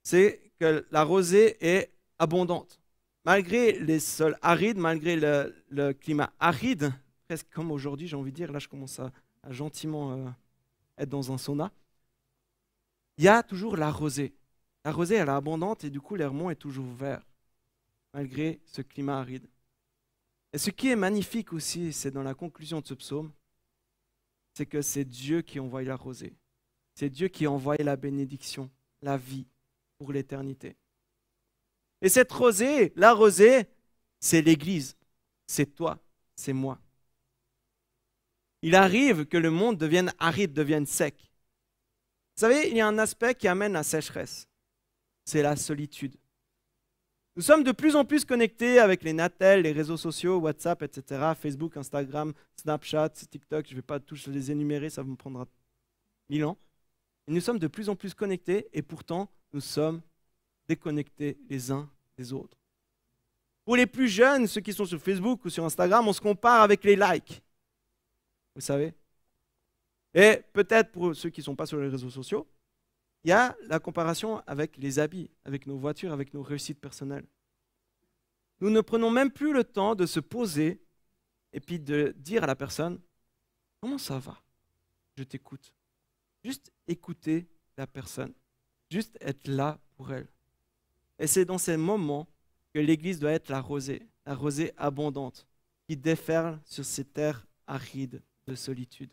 c'est 0.02 0.52
que 0.60 0.88
la 0.90 1.04
rosée 1.04 1.58
est 1.60 1.92
abondante. 2.18 2.80
Malgré 3.26 3.74
les 3.74 4.00
sols 4.00 4.38
arides, 4.42 4.78
malgré 4.78 5.18
le, 5.18 5.54
le 5.70 5.92
climat 5.92 6.32
aride, 6.40 6.94
presque 7.28 7.50
comme 7.50 7.72
aujourd'hui, 7.72 8.08
j'ai 8.08 8.16
envie 8.16 8.32
de 8.32 8.36
dire, 8.36 8.52
là 8.52 8.60
je 8.60 8.68
commence 8.68 9.00
à, 9.00 9.12
gentiment 9.50 10.14
euh, 10.14 10.30
être 10.98 11.10
dans 11.10 11.32
un 11.32 11.38
sauna, 11.38 11.72
il 13.18 13.24
y 13.24 13.28
a 13.28 13.44
toujours 13.44 13.78
la 13.78 13.92
rosée. 13.92 14.34
La 14.84 14.92
rosée, 14.92 15.16
elle 15.16 15.28
est 15.28 15.32
abondante 15.32 15.84
et 15.84 15.90
du 15.90 16.00
coup, 16.00 16.16
l'Hermont 16.16 16.50
est 16.50 16.56
toujours 16.56 16.86
vert. 16.86 17.26
malgré 18.14 18.60
ce 18.66 18.82
climat 18.82 19.20
aride. 19.20 19.48
Et 20.54 20.58
ce 20.58 20.70
qui 20.70 20.90
est 20.90 20.96
magnifique 20.96 21.54
aussi, 21.54 21.92
c'est 21.94 22.12
dans 22.12 22.24
la 22.24 22.34
conclusion 22.34 22.80
de 22.80 22.88
ce 22.88 22.94
psaume, 22.94 23.32
c'est 24.54 24.66
que 24.66 24.82
c'est 24.82 25.06
Dieu 25.06 25.42
qui 25.42 25.60
envoie 25.60 25.84
la 25.84 25.96
rosée. 25.96 26.34
C'est 26.96 27.10
Dieu 27.10 27.28
qui 27.28 27.46
envoie 27.46 27.76
la 27.78 27.96
bénédiction, 27.96 28.72
la 29.02 29.18
vie 29.18 29.46
pour 29.98 30.12
l'éternité. 30.12 30.76
Et 32.02 32.10
cette 32.10 32.32
rosée, 32.32 32.94
la 32.96 33.14
rosée, 33.14 33.68
c'est 34.20 34.42
l'Église, 34.42 34.96
c'est 35.46 35.76
toi, 35.76 36.00
c'est 36.36 36.54
moi. 36.54 36.80
Il 38.62 38.76
arrive 38.76 39.26
que 39.26 39.38
le 39.38 39.52
monde 39.52 39.78
devienne 39.78 40.14
aride, 40.20 40.54
devienne 40.54 40.86
sec. 40.86 41.16
Vous 42.36 42.42
savez, 42.42 42.70
il 42.70 42.78
y 42.78 42.82
a 42.82 42.88
un 42.88 42.98
aspect 42.98 43.36
qui 43.36 43.48
amène 43.48 43.74
la 43.74 43.84
sécheresse, 43.84 44.48
c'est 45.26 45.42
la 45.42 45.56
solitude. 45.56 46.16
Nous 47.36 47.44
sommes 47.44 47.64
de 47.64 47.72
plus 47.72 47.96
en 47.96 48.04
plus 48.04 48.26
connectés 48.26 48.80
avec 48.80 49.04
les 49.04 49.14
Natel, 49.14 49.62
les 49.62 49.72
réseaux 49.72 49.98
sociaux, 49.98 50.38
WhatsApp, 50.40 50.82
etc., 50.82 51.34
Facebook, 51.40 51.78
Instagram, 51.78 52.34
Snapchat, 52.56 53.10
TikTok, 53.10 53.66
je 53.68 53.72
ne 53.72 53.76
vais 53.76 53.84
pas 53.84 54.00
tous 54.00 54.28
les 54.28 54.52
énumérer, 54.52 54.90
ça 54.90 55.04
me 55.04 55.16
prendra 55.16 55.46
mille 56.30 56.46
ans. 56.46 56.58
Nous 57.28 57.42
sommes 57.42 57.60
de 57.60 57.68
plus 57.68 57.90
en 57.90 57.96
plus 57.96 58.14
connectés 58.14 58.68
et 58.74 58.82
pourtant 58.82 59.30
nous 59.54 59.62
sommes 59.62 60.02
déconnectés 60.68 61.38
les 61.50 61.72
uns 61.72 61.90
des 62.18 62.34
autres. 62.34 62.58
Pour 63.66 63.76
les 63.76 63.86
plus 63.86 64.08
jeunes, 64.08 64.48
ceux 64.48 64.62
qui 64.62 64.74
sont 64.74 64.86
sur 64.86 65.00
Facebook 65.00 65.44
ou 65.46 65.50
sur 65.50 65.66
Instagram, 65.66 66.08
on 66.08 66.14
se 66.14 66.22
compare 66.22 66.62
avec 66.62 66.84
les 66.84 66.96
likes. 66.96 67.42
Vous 68.58 68.62
savez? 68.62 68.96
Et 70.16 70.42
peut-être 70.52 70.92
pour 70.92 71.16
ceux 71.16 71.30
qui 71.30 71.42
ne 71.42 71.44
sont 71.44 71.56
pas 71.56 71.68
sur 71.68 71.80
les 71.80 71.90
réseaux 71.90 72.10
sociaux, 72.10 72.50
il 73.24 73.30
y 73.30 73.32
a 73.32 73.56
la 73.68 73.80
comparaison 73.80 74.42
avec 74.48 74.78
les 74.78 74.98
habits, 74.98 75.30
avec 75.46 75.68
nos 75.68 75.78
voitures, 75.78 76.12
avec 76.12 76.34
nos 76.34 76.42
réussites 76.42 76.82
personnelles. 76.82 77.28
Nous 78.60 78.72
ne 78.72 78.82
prenons 78.82 79.12
même 79.12 79.30
plus 79.30 79.54
le 79.54 79.64
temps 79.64 79.94
de 79.94 80.08
se 80.08 80.20
poser 80.20 80.82
et 81.54 81.60
puis 81.60 81.80
de 81.80 82.16
dire 82.18 82.44
à 82.44 82.48
la 82.48 82.56
personne, 82.56 83.00
comment 83.80 84.00
ça 84.00 84.18
va? 84.18 84.42
Je 85.18 85.24
t'écoute. 85.24 85.72
Juste 86.44 86.72
écouter 86.88 87.48
la 87.78 87.86
personne. 87.86 88.34
Juste 88.90 89.20
être 89.22 89.48
là 89.48 89.80
pour 89.98 90.12
elle. 90.12 90.28
Et 91.20 91.28
c'est 91.28 91.46
dans 91.46 91.60
ces 91.60 91.78
moments 91.78 92.28
que 92.74 92.80
l'Église 92.80 93.20
doit 93.20 93.34
être 93.34 93.50
la 93.50 93.62
rosée, 93.62 94.02
la 94.26 94.34
rosée 94.34 94.74
abondante, 94.78 95.46
qui 95.88 95.96
déferle 95.96 96.60
sur 96.66 96.84
ces 96.84 97.06
terres 97.06 97.46
arides 97.68 98.24
de 98.48 98.56
solitude. 98.56 99.12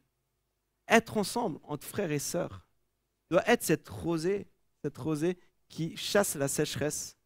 Être 0.89 1.17
ensemble, 1.17 1.59
entre 1.65 1.87
frères 1.87 2.13
et 2.13 2.19
sœurs, 2.19 2.67
doit 3.31 3.49
être 3.49 3.63
cette 3.63 3.89
rosée, 3.89 4.47
cette 4.83 4.97
rosée 4.97 5.39
qui 5.69 5.97
chasse 5.97 6.37
la 6.37 6.49
sécheresse 6.49 7.17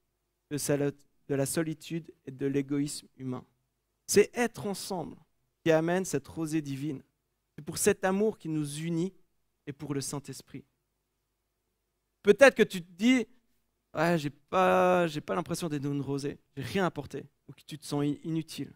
de, 0.51 0.95
la 1.35 1.47
solitude 1.47 2.13
et 2.25 2.31
de 2.31 2.47
l'égoïsme 2.47 3.09
humain. 3.17 3.45
C'est 4.07 4.31
être 4.35 4.67
ensemble 4.67 5.17
qui 5.63 5.71
amène 5.71 6.05
cette 6.05 6.27
rosée 6.27 6.63
divine. 6.63 7.03
C'est 7.57 7.65
pour 7.65 7.79
cet 7.79 8.05
amour 8.05 8.39
qui 8.39 8.49
nous 8.49 8.79
unit 8.79 9.13
et 9.67 9.73
pour 9.73 9.93
le 9.93 10.01
Saint-Esprit. 10.01 10.65
Peut-être 12.23 12.55
que 12.55 12.63
tu 12.63 12.81
te 12.81 12.93
dis, 12.93 13.27
j'ai 14.17 14.31
pas, 14.31 15.07
j'ai 15.09 15.21
pas 15.21 15.35
l'impression 15.35 15.69
d'être 15.69 15.85
une 15.85 16.01
rosée, 16.01 16.39
j'ai 16.57 16.63
rien 16.63 16.87
apporté, 16.87 17.27
ou 17.49 17.53
que 17.53 17.63
tu 17.67 17.79
te 17.79 17.85
sens 17.85 18.05
inutile. 18.23 18.73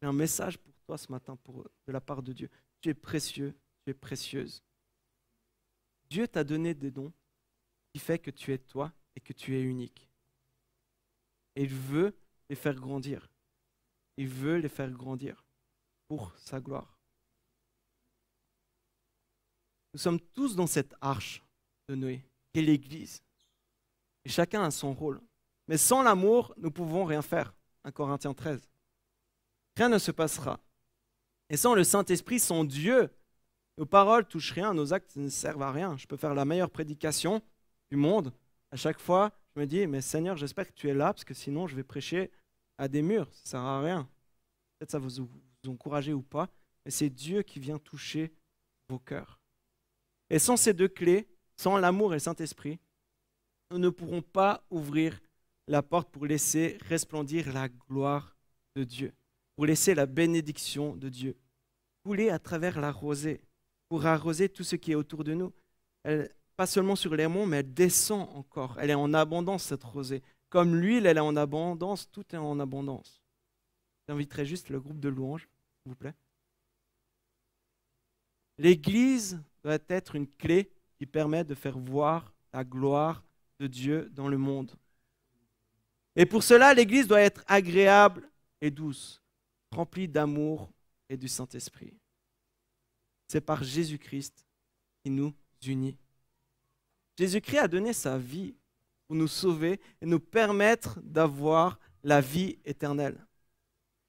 J'ai 0.00 0.08
un 0.08 0.12
message 0.12 0.58
pour 0.58 0.69
ce 0.98 1.10
matin 1.10 1.36
pour, 1.36 1.64
de 1.86 1.92
la 1.92 2.00
part 2.00 2.22
de 2.22 2.32
Dieu. 2.32 2.50
Tu 2.80 2.88
es 2.88 2.94
précieux, 2.94 3.54
tu 3.84 3.90
es 3.90 3.94
précieuse. 3.94 4.62
Dieu 6.08 6.26
t'a 6.26 6.44
donné 6.44 6.74
des 6.74 6.90
dons 6.90 7.12
qui 7.92 7.98
fait 7.98 8.18
que 8.18 8.30
tu 8.30 8.52
es 8.52 8.58
toi 8.58 8.92
et 9.16 9.20
que 9.20 9.32
tu 9.32 9.56
es 9.56 9.62
unique. 9.62 10.10
Et 11.56 11.62
il 11.62 11.74
veut 11.74 12.14
les 12.48 12.56
faire 12.56 12.74
grandir. 12.74 13.28
Il 14.16 14.28
veut 14.28 14.56
les 14.56 14.68
faire 14.68 14.90
grandir 14.90 15.44
pour 16.08 16.36
sa 16.36 16.60
gloire. 16.60 16.98
Nous 19.94 20.00
sommes 20.00 20.20
tous 20.20 20.54
dans 20.54 20.66
cette 20.66 20.94
arche 21.00 21.42
de 21.88 21.94
Noé, 21.94 22.24
qui 22.52 22.60
est 22.60 22.62
l'Église. 22.62 23.22
Et 24.24 24.28
chacun 24.28 24.62
a 24.62 24.70
son 24.70 24.92
rôle. 24.92 25.20
Mais 25.66 25.78
sans 25.78 26.02
l'amour, 26.02 26.52
nous 26.56 26.68
ne 26.68 26.74
pouvons 26.74 27.04
rien 27.04 27.22
faire. 27.22 27.54
1 27.84 27.92
Corinthiens 27.92 28.34
13. 28.34 28.68
Rien 29.76 29.88
ne 29.88 29.98
se 29.98 30.10
passera. 30.10 30.60
Et 31.50 31.56
sans 31.56 31.74
le 31.74 31.84
Saint-Esprit, 31.84 32.38
sans 32.38 32.64
Dieu, 32.64 33.10
nos 33.76 33.84
paroles 33.84 34.26
touchent 34.26 34.52
rien, 34.52 34.72
nos 34.72 34.92
actes 34.92 35.16
ne 35.16 35.28
servent 35.28 35.62
à 35.62 35.72
rien. 35.72 35.96
Je 35.96 36.06
peux 36.06 36.16
faire 36.16 36.34
la 36.34 36.44
meilleure 36.44 36.70
prédication 36.70 37.42
du 37.90 37.96
monde. 37.96 38.32
À 38.70 38.76
chaque 38.76 39.00
fois, 39.00 39.32
je 39.54 39.60
me 39.60 39.66
dis, 39.66 39.86
mais 39.86 40.00
Seigneur, 40.00 40.36
j'espère 40.36 40.66
que 40.66 40.72
tu 40.72 40.88
es 40.88 40.94
là, 40.94 41.12
parce 41.12 41.24
que 41.24 41.34
sinon, 41.34 41.66
je 41.66 41.74
vais 41.74 41.82
prêcher 41.82 42.30
à 42.78 42.88
des 42.88 43.02
murs. 43.02 43.28
Ça 43.32 43.40
ne 43.42 43.48
sert 43.48 43.60
à 43.60 43.80
rien. 43.82 44.08
Peut-être 44.78 44.92
ça 44.92 44.98
vous, 44.98 45.10
vous 45.26 45.70
encouragez 45.70 46.12
ou 46.12 46.22
pas, 46.22 46.48
mais 46.84 46.90
c'est 46.90 47.10
Dieu 47.10 47.42
qui 47.42 47.58
vient 47.58 47.78
toucher 47.78 48.32
vos 48.88 48.98
cœurs. 48.98 49.40
Et 50.30 50.38
sans 50.38 50.56
ces 50.56 50.72
deux 50.72 50.88
clés, 50.88 51.28
sans 51.56 51.76
l'amour 51.76 52.12
et 52.12 52.16
le 52.16 52.20
Saint-Esprit, 52.20 52.78
nous 53.70 53.78
ne 53.78 53.90
pourrons 53.90 54.22
pas 54.22 54.64
ouvrir 54.70 55.20
la 55.66 55.82
porte 55.82 56.10
pour 56.10 56.26
laisser 56.26 56.78
resplendir 56.82 57.52
la 57.52 57.68
gloire 57.68 58.36
de 58.76 58.84
Dieu, 58.84 59.12
pour 59.60 59.66
laisser 59.66 59.94
la 59.94 60.06
bénédiction 60.06 60.96
de 60.96 61.10
Dieu 61.10 61.36
couler 62.02 62.30
à 62.30 62.38
travers 62.38 62.80
la 62.80 62.90
rosée 62.90 63.42
pour 63.90 64.06
arroser 64.06 64.48
tout 64.48 64.64
ce 64.64 64.74
qui 64.74 64.92
est 64.92 64.94
autour 64.94 65.22
de 65.22 65.34
nous. 65.34 65.52
Elle, 66.02 66.34
pas 66.56 66.64
seulement 66.64 66.96
sur 66.96 67.14
les 67.14 67.26
monts, 67.26 67.44
mais 67.44 67.58
elle 67.58 67.74
descend 67.74 68.26
encore. 68.34 68.78
Elle 68.80 68.88
est 68.88 68.94
en 68.94 69.12
abondance, 69.12 69.64
cette 69.64 69.84
rosée. 69.84 70.22
Comme 70.48 70.76
l'huile, 70.76 71.04
elle 71.04 71.18
est 71.18 71.20
en 71.20 71.36
abondance, 71.36 72.10
tout 72.10 72.24
est 72.34 72.38
en 72.38 72.58
abondance. 72.58 73.20
J'inviterai 74.08 74.46
juste 74.46 74.70
le 74.70 74.80
groupe 74.80 74.98
de 74.98 75.10
louanges, 75.10 75.46
s'il 75.82 75.90
vous 75.90 75.94
plaît. 75.94 76.14
L'Église 78.56 79.42
doit 79.62 79.76
être 79.90 80.14
une 80.14 80.26
clé 80.26 80.70
qui 80.96 81.04
permet 81.04 81.44
de 81.44 81.54
faire 81.54 81.78
voir 81.78 82.32
la 82.54 82.64
gloire 82.64 83.22
de 83.58 83.66
Dieu 83.66 84.08
dans 84.14 84.28
le 84.28 84.38
monde. 84.38 84.72
Et 86.16 86.24
pour 86.24 86.44
cela, 86.44 86.72
l'Église 86.72 87.06
doit 87.06 87.20
être 87.20 87.44
agréable 87.46 88.26
et 88.62 88.70
douce, 88.70 89.20
remplie 89.70 90.08
d'amour 90.08 90.70
et 91.08 91.16
du 91.16 91.28
Saint-Esprit 91.28 91.94
c'est 93.30 93.40
par 93.40 93.62
Jésus-Christ 93.62 94.44
qui 95.04 95.10
nous 95.10 95.32
unit. 95.64 95.96
Jésus-Christ 97.16 97.58
a 97.58 97.68
donné 97.68 97.92
sa 97.92 98.18
vie 98.18 98.56
pour 99.06 99.14
nous 99.14 99.28
sauver 99.28 99.78
et 100.02 100.06
nous 100.06 100.18
permettre 100.18 100.98
d'avoir 101.00 101.78
la 102.02 102.20
vie 102.20 102.58
éternelle. 102.64 103.24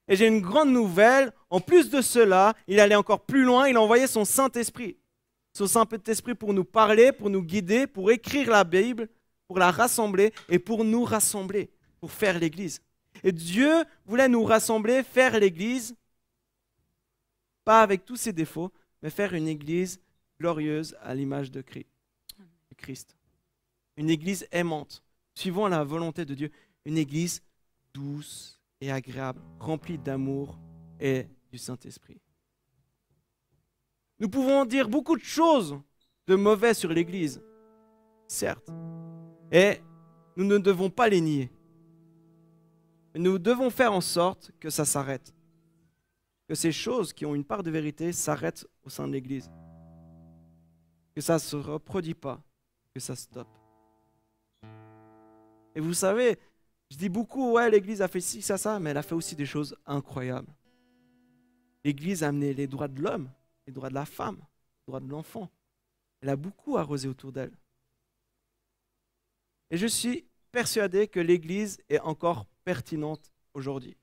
Et 0.07 0.15
j'ai 0.15 0.25
une 0.25 0.41
grande 0.41 0.71
nouvelle, 0.71 1.31
en 1.51 1.59
plus 1.61 1.91
de 1.91 2.01
cela, 2.01 2.55
il 2.67 2.79
allait 2.79 2.95
encore 2.95 3.23
plus 3.23 3.43
loin, 3.43 3.67
il 3.67 3.77
a 3.77 3.81
envoyé 3.81 4.07
son 4.07 4.25
Saint-Esprit. 4.25 4.97
Son 5.53 5.67
Saint-Esprit 5.67 6.33
pour 6.33 6.55
nous 6.55 6.65
parler, 6.65 7.11
pour 7.11 7.29
nous 7.29 7.43
guider, 7.43 7.85
pour 7.85 8.09
écrire 8.09 8.49
la 8.49 8.63
Bible, 8.63 9.07
pour 9.47 9.59
la 9.59 9.69
rassembler 9.69 10.33
et 10.49 10.57
pour 10.57 10.83
nous 10.83 11.03
rassembler, 11.03 11.69
pour 11.99 12.11
faire 12.11 12.39
l'Église. 12.39 12.81
Et 13.23 13.31
Dieu 13.31 13.85
voulait 14.05 14.27
nous 14.27 14.43
rassembler, 14.43 15.03
faire 15.03 15.39
l'Église, 15.39 15.95
pas 17.63 17.81
avec 17.81 18.05
tous 18.05 18.15
ses 18.15 18.33
défauts, 18.33 18.71
mais 19.01 19.09
faire 19.09 19.33
une 19.33 19.47
église 19.47 20.01
glorieuse 20.39 20.95
à 21.01 21.13
l'image 21.13 21.51
de 21.51 21.61
Christ. 22.77 23.15
Une 23.97 24.09
église 24.09 24.47
aimante, 24.51 25.03
suivant 25.35 25.67
la 25.67 25.83
volonté 25.83 26.25
de 26.25 26.33
Dieu. 26.33 26.51
Une 26.85 26.97
église 26.97 27.43
douce 27.93 28.59
et 28.79 28.91
agréable, 28.91 29.41
remplie 29.59 29.99
d'amour 29.99 30.57
et 30.99 31.27
du 31.51 31.59
Saint-Esprit. 31.59 32.19
Nous 34.19 34.29
pouvons 34.29 34.65
dire 34.65 34.89
beaucoup 34.89 35.15
de 35.15 35.23
choses 35.23 35.79
de 36.27 36.35
mauvais 36.35 36.73
sur 36.73 36.89
l'Église, 36.89 37.41
certes, 38.27 38.69
et 39.51 39.79
nous 40.35 40.45
ne 40.45 40.57
devons 40.57 40.89
pas 40.89 41.09
les 41.09 41.21
nier. 41.21 41.51
Nous 43.15 43.39
devons 43.39 43.69
faire 43.69 43.93
en 43.93 44.01
sorte 44.01 44.51
que 44.59 44.69
ça 44.69 44.85
s'arrête 44.85 45.33
que 46.51 46.55
ces 46.55 46.73
choses 46.73 47.13
qui 47.13 47.25
ont 47.25 47.33
une 47.33 47.45
part 47.45 47.63
de 47.63 47.71
vérité 47.71 48.11
s'arrêtent 48.11 48.67
au 48.83 48.89
sein 48.89 49.07
de 49.07 49.13
l'Église. 49.13 49.49
Que 51.15 51.21
ça 51.21 51.35
ne 51.35 51.39
se 51.39 51.55
reproduit 51.55 52.13
pas, 52.13 52.43
que 52.93 52.99
ça 52.99 53.15
stoppe. 53.15 53.47
Et 55.73 55.79
vous 55.79 55.93
savez, 55.93 56.37
je 56.89 56.97
dis 56.97 57.07
beaucoup, 57.07 57.53
ouais, 57.53 57.69
l'Église 57.69 58.01
a 58.01 58.09
fait 58.09 58.19
ci, 58.19 58.41
ça, 58.41 58.57
ça, 58.57 58.81
mais 58.81 58.89
elle 58.89 58.97
a 58.97 59.01
fait 59.01 59.15
aussi 59.15 59.33
des 59.33 59.45
choses 59.45 59.77
incroyables. 59.85 60.53
L'Église 61.85 62.21
a 62.21 62.27
amené 62.27 62.53
les 62.53 62.67
droits 62.67 62.89
de 62.89 63.01
l'homme, 63.01 63.31
les 63.65 63.71
droits 63.71 63.87
de 63.87 63.95
la 63.95 64.05
femme, 64.05 64.35
les 64.35 64.91
droits 64.91 64.99
de 64.99 65.07
l'enfant. 65.07 65.49
Elle 66.19 66.27
a 66.27 66.35
beaucoup 66.35 66.75
arrosé 66.75 67.07
autour 67.07 67.31
d'elle. 67.31 67.57
Et 69.69 69.77
je 69.77 69.87
suis 69.87 70.25
persuadé 70.51 71.07
que 71.07 71.21
l'Église 71.21 71.77
est 71.87 72.01
encore 72.01 72.45
pertinente 72.63 73.31
aujourd'hui. 73.53 73.97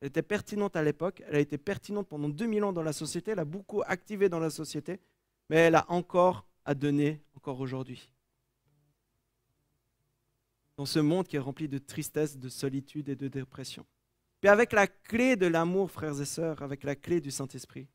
Elle 0.00 0.08
était 0.08 0.22
pertinente 0.22 0.76
à 0.76 0.82
l'époque, 0.82 1.22
elle 1.26 1.36
a 1.36 1.40
été 1.40 1.58
pertinente 1.58 2.08
pendant 2.08 2.28
2000 2.28 2.64
ans 2.64 2.72
dans 2.72 2.82
la 2.82 2.92
société, 2.92 3.32
elle 3.32 3.38
a 3.38 3.44
beaucoup 3.44 3.82
activé 3.86 4.28
dans 4.28 4.38
la 4.38 4.50
société, 4.50 5.00
mais 5.48 5.56
elle 5.56 5.74
a 5.74 5.90
encore 5.90 6.46
à 6.64 6.74
donner 6.74 7.22
encore 7.34 7.60
aujourd'hui. 7.60 8.10
dans 10.76 10.86
ce 10.86 10.98
monde 10.98 11.26
qui 11.26 11.36
est 11.36 11.40
rempli 11.40 11.68
de 11.68 11.78
tristesse, 11.78 12.38
de 12.38 12.48
solitude 12.48 13.08
et 13.08 13.16
de 13.16 13.28
dépression. 13.28 13.86
Puis 14.40 14.48
avec 14.48 14.72
la 14.72 14.86
clé 14.86 15.36
de 15.36 15.46
l'amour, 15.46 15.90
frères 15.90 16.20
et 16.20 16.26
sœurs, 16.26 16.62
avec 16.62 16.84
la 16.84 16.94
clé 16.94 17.20
du 17.20 17.30
Saint-Esprit, 17.30 17.88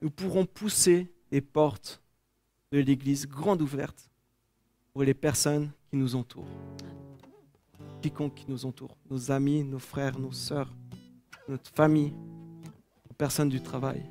nous 0.00 0.10
pourrons 0.10 0.46
pousser 0.46 1.12
les 1.30 1.40
portes 1.40 2.02
de 2.72 2.78
l'Église 2.78 3.26
grandes 3.26 3.62
ouvertes 3.62 4.10
pour 4.92 5.04
les 5.04 5.14
personnes 5.14 5.70
qui 5.88 5.96
nous 5.96 6.16
entourent. 6.16 6.48
Quiconque 8.00 8.34
qui 8.34 8.46
nous 8.48 8.64
entoure, 8.64 8.96
nos 9.10 9.30
amis, 9.30 9.62
nos 9.62 9.78
frères, 9.78 10.18
nos 10.18 10.32
sœurs, 10.32 10.74
notre 11.48 11.70
famille, 11.70 12.14
les 13.08 13.14
personnes 13.16 13.48
du 13.48 13.60
travail. 13.60 14.02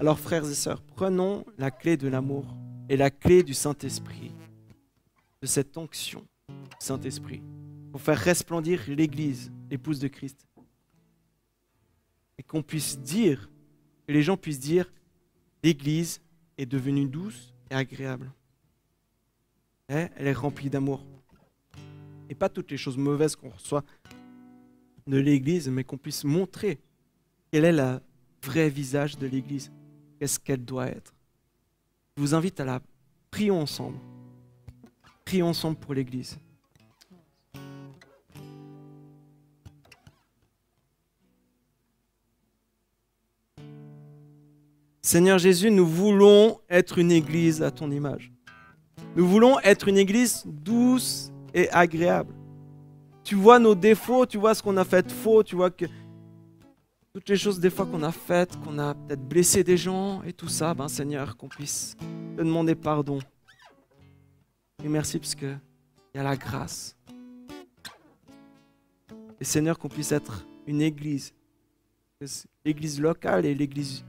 Alors 0.00 0.18
frères 0.18 0.44
et 0.44 0.54
sœurs, 0.54 0.82
prenons 0.82 1.44
la 1.58 1.70
clé 1.70 1.96
de 1.96 2.08
l'amour 2.08 2.44
et 2.88 2.96
la 2.96 3.10
clé 3.10 3.42
du 3.42 3.54
Saint-Esprit, 3.54 4.32
de 5.40 5.46
cette 5.46 5.76
onction 5.76 6.26
du 6.48 6.76
Saint-Esprit, 6.80 7.42
pour 7.92 8.00
faire 8.00 8.18
resplendir 8.18 8.82
l'Église, 8.88 9.52
l'épouse 9.70 9.98
de 9.98 10.08
Christ. 10.08 10.46
Et 12.38 12.42
qu'on 12.42 12.62
puisse 12.62 12.98
dire, 12.98 13.50
que 14.06 14.12
les 14.12 14.22
gens 14.22 14.36
puissent 14.36 14.60
dire, 14.60 14.92
l'Église 15.62 16.20
est 16.58 16.66
devenue 16.66 17.06
douce 17.06 17.54
et 17.70 17.74
agréable. 17.74 18.32
Et 19.88 20.08
elle 20.16 20.26
est 20.26 20.32
remplie 20.32 20.70
d'amour. 20.70 21.04
Et 22.28 22.34
pas 22.34 22.48
toutes 22.48 22.70
les 22.70 22.76
choses 22.76 22.96
mauvaises 22.96 23.36
qu'on 23.36 23.50
reçoit 23.50 23.84
de 25.06 25.18
l'Église, 25.18 25.68
mais 25.68 25.84
qu'on 25.84 25.98
puisse 25.98 26.24
montrer 26.24 26.78
quel 27.50 27.64
est 27.64 27.72
le 27.72 28.00
vrai 28.42 28.68
visage 28.68 29.18
de 29.18 29.26
l'Église, 29.26 29.70
qu'est-ce 30.18 30.38
qu'elle 30.38 30.64
doit 30.64 30.86
être. 30.86 31.14
Je 32.16 32.22
vous 32.22 32.34
invite 32.34 32.60
à 32.60 32.64
la 32.64 32.80
prions 33.30 33.60
ensemble. 33.60 33.98
Prions 35.24 35.48
ensemble 35.48 35.76
pour 35.76 35.92
l'Église. 35.94 36.38
Seigneur 45.02 45.38
Jésus, 45.38 45.70
nous 45.70 45.86
voulons 45.86 46.60
être 46.70 46.98
une 46.98 47.12
Église 47.12 47.62
à 47.62 47.70
ton 47.70 47.90
image. 47.90 48.32
Nous 49.16 49.28
voulons 49.28 49.60
être 49.60 49.88
une 49.88 49.98
Église 49.98 50.44
douce 50.46 51.30
et 51.54 51.70
agréable. 51.70 52.34
Tu 53.22 53.36
vois 53.36 53.58
nos 53.58 53.74
défauts, 53.74 54.26
tu 54.26 54.36
vois 54.36 54.54
ce 54.54 54.62
qu'on 54.62 54.76
a 54.76 54.84
fait 54.84 55.06
de 55.06 55.12
faux, 55.12 55.42
tu 55.42 55.56
vois 55.56 55.70
que 55.70 55.86
toutes 57.14 57.28
les 57.28 57.36
choses 57.36 57.60
des 57.60 57.70
fois 57.70 57.86
qu'on 57.86 58.02
a 58.02 58.12
faites, 58.12 58.60
qu'on 58.60 58.78
a 58.78 58.94
peut-être 58.94 59.26
blessé 59.26 59.62
des 59.62 59.76
gens 59.76 60.22
et 60.24 60.32
tout 60.32 60.48
ça, 60.48 60.74
ben 60.74 60.88
Seigneur, 60.88 61.36
qu'on 61.36 61.48
puisse 61.48 61.96
te 62.36 62.42
demander 62.42 62.74
pardon. 62.74 63.20
Et 64.82 64.88
merci 64.88 65.18
parce 65.18 65.34
que 65.34 65.54
il 66.12 66.18
y 66.18 66.20
a 66.20 66.24
la 66.24 66.36
grâce. 66.36 66.96
Et 69.40 69.44
Seigneur, 69.44 69.78
qu'on 69.78 69.88
puisse 69.88 70.12
être 70.12 70.44
une 70.66 70.82
église, 70.82 71.32
que 72.20 72.26
l'église 72.64 73.00
locale 73.00 73.46
et 73.46 73.54
l'église 73.54 74.04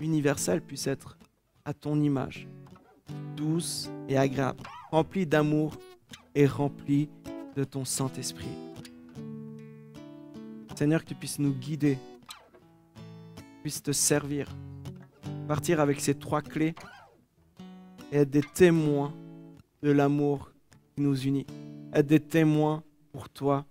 universelle 0.00 0.60
puissent 0.60 0.86
être 0.86 1.16
à 1.64 1.72
ton 1.72 2.00
image, 2.00 2.46
douce 3.36 3.90
et 4.08 4.16
agréable, 4.16 4.62
remplie 4.90 5.26
d'amour 5.26 5.76
et 6.36 6.46
remplie 6.46 7.08
de 7.56 7.64
ton 7.64 7.84
Saint-Esprit. 7.84 8.46
Seigneur, 10.76 11.02
que 11.02 11.08
tu 11.08 11.14
puisses 11.14 11.38
nous 11.38 11.54
guider 11.54 11.98
puisse 13.62 13.82
te 13.82 13.90
servir. 13.90 14.46
Partir 15.48 15.80
avec 15.80 16.00
ces 16.00 16.14
trois 16.14 16.40
clés 16.40 16.76
et 18.12 18.18
être 18.18 18.30
des 18.30 18.42
témoins 18.42 19.12
de 19.82 19.90
l'amour 19.90 20.52
qui 20.94 21.00
nous 21.00 21.18
unit. 21.18 21.46
Être 21.92 22.06
des 22.06 22.20
témoins 22.20 22.84
pour 23.10 23.28
toi 23.28 23.66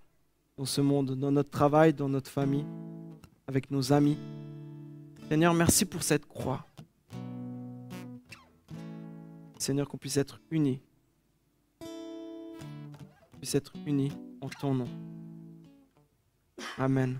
dans 0.58 0.65
ce 0.65 0.82
monde, 0.82 1.15
dans 1.15 1.32
notre 1.32 1.49
travail, 1.49 1.93
dans 1.93 2.10
notre 2.10 2.30
famille, 2.30 2.65
avec 3.47 3.71
nos 3.71 3.93
amis. 3.93 4.17
Seigneur, 5.30 5.54
merci 5.54 5.86
pour 5.86 6.04
cette 6.04 6.25
croix. 6.25 6.65
Seigneur, 9.58 9.88
qu'on 9.88 9.97
puisse 9.97 10.17
être 10.17 10.41
unis. 10.51 10.82
Qu'on 13.45 13.49
puisse 13.49 13.55
être 13.55 13.73
unis 13.86 14.12
en 14.41 14.49
ton 14.49 14.73
nom. 14.73 14.88
Amen. 16.79 17.19